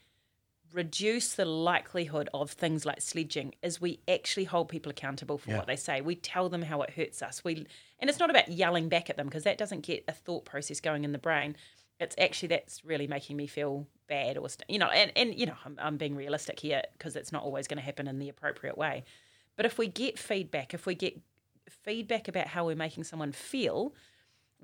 [0.73, 5.59] reduce the likelihood of things like sledging is we actually hold people accountable for Yeah.
[5.59, 6.01] what they say.
[6.01, 7.43] We tell them how it hurts us.
[7.45, 7.67] We
[7.99, 10.81] and it's not about yelling back at them because that doesn't get a thought process
[10.81, 11.57] going in the brain.
[11.99, 15.57] It's actually that's really making me feel bad or you know and and you know
[15.65, 18.77] I'm, I'm being realistic here because it's not always going to happen in the appropriate
[18.77, 19.05] way.
[19.57, 21.19] But if we get feedback, if we get
[21.71, 23.95] feedback about how we're making someone feel,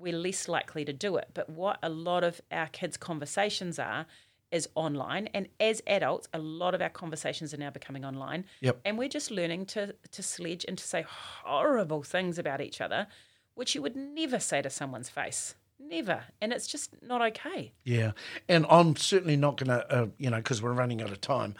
[0.03, 1.29] we're less likely to do it.
[1.33, 4.05] But what a lot of our kids' conversations are
[4.51, 5.27] is online.
[5.33, 8.45] And as adults, a lot of our conversations are now becoming online.
[8.61, 8.81] Yep.
[8.85, 13.07] And we're just learning to, to sledge and to say horrible things about each other,
[13.55, 15.55] which you would never say to someone's face.
[15.85, 16.23] Never.
[16.41, 17.73] And it's just not okay.
[17.83, 18.11] Yeah,
[18.47, 21.55] and I'm certainly not going to, uh, you know, because we're running out of time.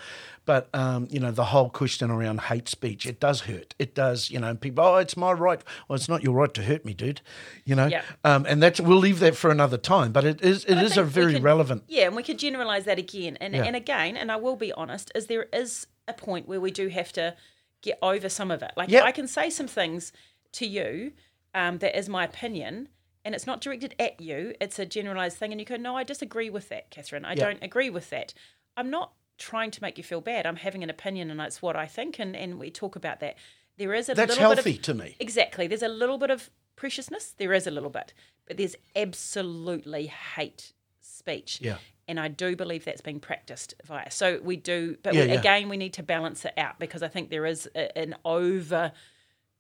[0.46, 3.76] But um, you know, the whole question around hate speech, it does hurt.
[3.80, 4.56] It does, you know.
[4.56, 5.62] People, oh, it's my right.
[5.88, 7.22] Well, it's not your right to hurt me, dude.
[7.66, 7.88] You know.
[7.88, 8.02] Yeah.
[8.24, 10.12] Um, and that's we'll leave that for another time.
[10.12, 11.84] But it is, it is a very could- relevant.
[11.88, 13.38] Yeah, and we could generalize that again.
[13.40, 13.64] And Yeah.
[13.66, 16.88] and again, and I will be honest, is there is a point where we do
[16.88, 17.36] have to
[17.82, 18.72] get over some of it.
[18.78, 19.04] Like Yep.
[19.04, 20.12] I can say some things
[20.54, 21.12] to you
[21.54, 22.90] um, that is my opinion.
[23.26, 25.52] And it's not directed at you, it's a generalized thing.
[25.52, 27.26] And you go, No, I disagree with that, Catherine.
[27.26, 27.46] I Yeah.
[27.46, 28.34] don't agree with that.
[28.76, 30.46] I'm not trying to make you feel bad.
[30.46, 32.20] I'm having an opinion and it's what I think.
[32.20, 33.36] And, and we talk about that.
[33.78, 35.16] There is a That's little healthy bit of, to me.
[35.20, 35.68] Exactly.
[35.68, 37.34] There's a little bit of preciousness.
[37.38, 38.14] There is a little bit,
[38.48, 41.60] but there's absolutely hate speech.
[41.62, 41.78] Yeah.
[42.08, 44.12] And I do believe that's being practiced via.
[44.12, 45.40] So we do, but Yeah, we, yeah.
[45.40, 48.92] again, we need to balance it out because I think there is a, an over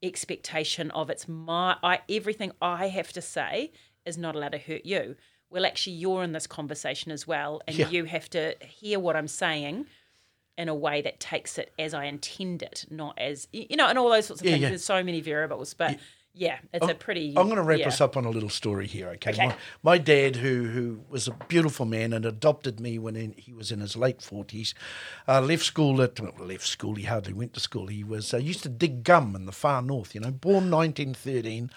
[0.04, 3.72] expectation of it's my I everything I have to say
[4.06, 5.16] is not allowed to hurt you.
[5.50, 7.90] Well, actually, you're in this conversation as well, and Yeah.
[7.90, 9.86] you have to hear what I'm saying
[10.58, 13.98] in a way that takes it as I intend it, not as you know, and
[13.98, 14.62] all those sorts of Yeah, things.
[14.64, 14.70] yeah.
[14.70, 15.98] There's so many variables, but
[16.36, 17.30] yeah, it's a pretty.
[17.38, 17.88] I'm going to wrap yeah.
[17.88, 19.32] us up on a little story here, okay?
[19.32, 19.48] Okay.
[19.48, 23.54] My, my dad, who who was a beautiful man and adopted me when in, he
[23.54, 24.74] was in his late 40s,
[25.28, 26.96] uh, left school at well, left school.
[26.96, 27.86] He hardly went to school.
[27.86, 30.16] He was uh, used to dig gum in the far north.
[30.16, 31.70] You know, born 1913,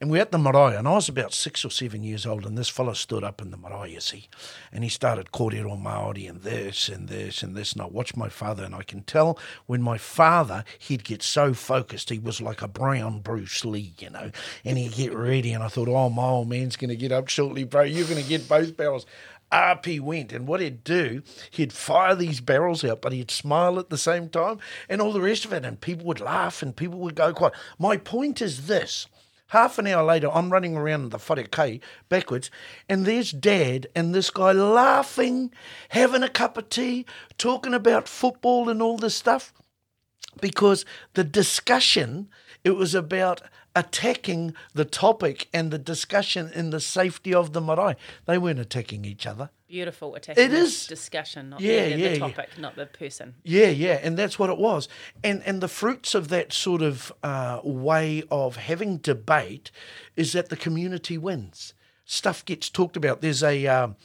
[0.00, 2.56] and we're at the marae, and I was about six or seven years old, and
[2.56, 4.28] this fella stood up in the marae, you see,
[4.72, 8.28] and he started kōrero Māori and this and this and this, and I watched my
[8.28, 12.62] father, and I can tell when my father, he'd get so focused, he was like
[12.62, 14.30] a brown Bruce Lee, you know,
[14.64, 17.28] and he'd get ready, and I thought, oh, my old man's going to get up
[17.28, 19.06] shortly, bro, you're going to get both barrels.
[19.50, 23.78] Up he went, and what he'd do, he'd fire these barrels out, but he'd smile
[23.78, 24.58] at the same time,
[24.90, 27.54] and all the rest of it, and people would laugh, and people would go quiet.
[27.78, 29.06] My point is this.
[29.48, 31.80] Half an hour later, I'm running around the wharekai
[32.10, 32.50] backwards,
[32.86, 35.50] and there's Dad and this guy laughing,
[35.88, 37.06] having a cup of tea,
[37.38, 39.54] talking about football and all this stuff.
[40.38, 40.84] Because
[41.14, 42.28] the discussion,
[42.62, 43.40] it was about
[43.78, 47.96] attacking the topic and the discussion in the safety of the marae.
[48.26, 49.50] They weren't attacking each other.
[49.68, 52.18] beautiful attacking It is discussion, not Yeah, the, the yeah, yeah.
[52.18, 53.34] topic, not the person.
[53.44, 54.88] Yeah, yeah, and that's what it was.
[55.22, 59.70] And and the fruits of that sort of uh, way of having debate
[60.16, 61.74] is that the community wins.
[62.04, 63.20] Stuff gets talked about.
[63.20, 63.96] There's a um,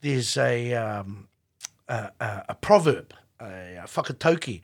[0.00, 1.28] there's a um,
[1.88, 4.60] a, a, a proverb, a, a whakatauki.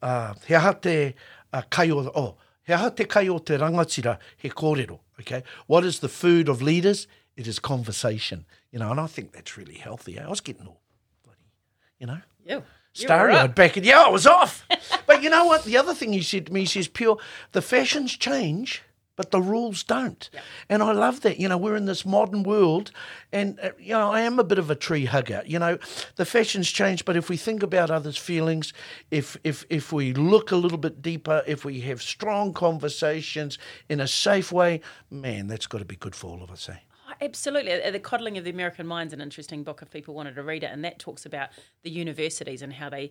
[0.00, 1.14] Uh, he aha te
[1.52, 5.00] uh, kai o, oh, he aha te kai o te rangatira he kōrero.
[5.20, 7.06] Okay, what is the food of leaders?
[7.36, 8.44] It is conversation.
[8.70, 10.18] You know, and I think that's really healthy.
[10.18, 10.24] eh?
[10.24, 10.80] I was getting all
[11.24, 11.38] bloody,
[11.98, 12.60] you know Yeah.
[12.94, 14.66] starry eyed back and yeah, I was off.
[15.06, 15.64] but you know what?
[15.64, 17.18] The other thing he said to me, he says, Pio,
[17.52, 18.82] the fashions change,
[19.16, 20.30] but the rules don't.
[20.68, 21.38] And I love that.
[21.38, 22.90] You know, we're in this modern world,
[23.32, 25.42] and, uh, you know, I am a bit of a tree hugger.
[25.46, 25.78] You know,
[26.16, 28.72] the fashions change, but if we think about others' feelings,
[29.10, 33.58] if, if, if we look a little bit deeper, if we have strong conversations
[33.88, 36.76] in a safe way, man, that's got to be good for all of us, eh?
[37.08, 37.82] Oh, Absolutely.
[37.82, 40.64] Uh, The Coddling of the American Mind's an interesting book if people wanted to read
[40.64, 40.70] it.
[40.72, 41.50] And that talks about
[41.82, 43.10] the universities and how they,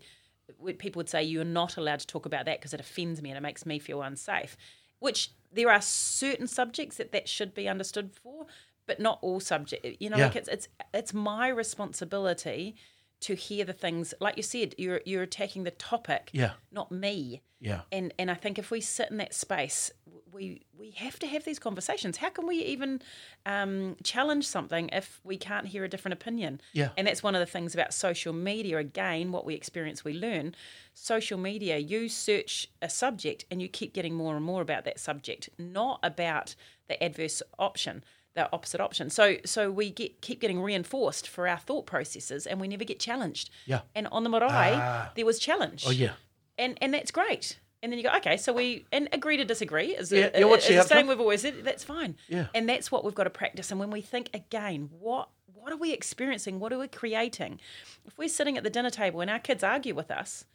[0.79, 3.37] people would say, you're not allowed to talk about that because it offends me and
[3.37, 4.57] it makes me feel unsafe.
[4.99, 8.45] Which there are certain subjects that that should be understood for,
[8.87, 9.87] but not all subjects.
[9.99, 10.25] You know, Yeah.
[10.27, 11.47] like it's, it's, it's my
[11.95, 12.75] responsibility
[13.21, 16.53] to hear the things, like you said, you're, you're attacking the topic, Yeah.
[16.71, 17.81] not me Yeah.
[17.91, 19.91] and and I think if we sit in that space,
[20.33, 22.17] we we have to have these conversations.
[22.17, 23.01] How can we even
[23.45, 26.61] um, challenge something if we can't hear a different opinion?
[26.73, 26.89] Yeah.
[26.97, 28.77] and that's one of the things about social media.
[28.77, 30.55] Again, what we experience, we learn.
[30.93, 34.99] Social media, you search a subject and you keep getting more and more about that
[34.99, 36.55] subject, not about
[36.87, 38.03] the adverse option.
[38.33, 39.09] The opposite option.
[39.09, 42.97] So, so we get keep getting reinforced for our thought processes, and we never get
[42.97, 43.49] challenged.
[43.65, 43.81] Yeah.
[43.93, 45.11] And on the marae, Ah.
[45.15, 46.13] there was challenge Oh, yeah.
[46.57, 47.59] and and that's great.
[47.83, 49.95] And then you go, okay, so we and agree to disagree.
[49.95, 51.63] Is Yeah, yeah, what's the same we've always said?
[51.63, 52.15] That's fine.
[52.27, 52.47] Yeah.
[52.53, 53.71] And that's what we've got to practice.
[53.71, 56.59] And when we think again, what what are we experiencing?
[56.59, 57.59] What are we creating?
[58.05, 60.45] If we're sitting at the dinner table and our kids argue with us,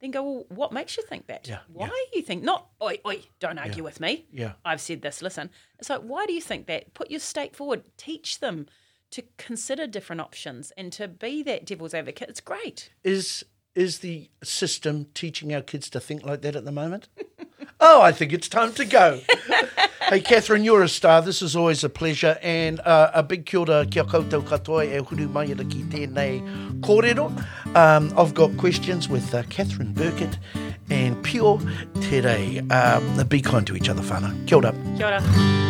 [0.00, 1.46] then go, well, what makes you think that?
[1.48, 1.92] Yeah, Why yeah.
[2.14, 2.68] you think not?
[2.82, 4.26] Oi, oi, don't argue with me.
[4.32, 4.52] Yeah.
[4.64, 5.22] I've said this.
[5.22, 5.50] Listen.
[5.78, 6.94] It's like, why do you think that?
[6.94, 7.84] Put your stake forward.
[7.96, 8.66] Teach them
[9.10, 12.28] to consider different options and to be that devil's advocate.
[12.28, 12.90] It's great.
[13.02, 13.44] Is
[13.74, 17.08] is the system teaching our kids to think like that at the moment?
[17.80, 19.20] oh, I think it's time to go.
[20.08, 21.22] hey, Catherine, you're a star.
[21.22, 22.38] This is always a pleasure.
[22.42, 26.80] And uh, a big kia ora kia koutou katoa e huru mai ara ki tēnei
[26.80, 27.30] kōrero.
[27.76, 30.38] Um, I've got questions with uh, Catherine Burkett
[30.90, 31.60] and Pio
[32.00, 32.58] today.
[32.70, 34.46] Um, be kind to each other, whānau.
[34.46, 34.74] Kia ora.
[34.96, 35.69] Kia ora.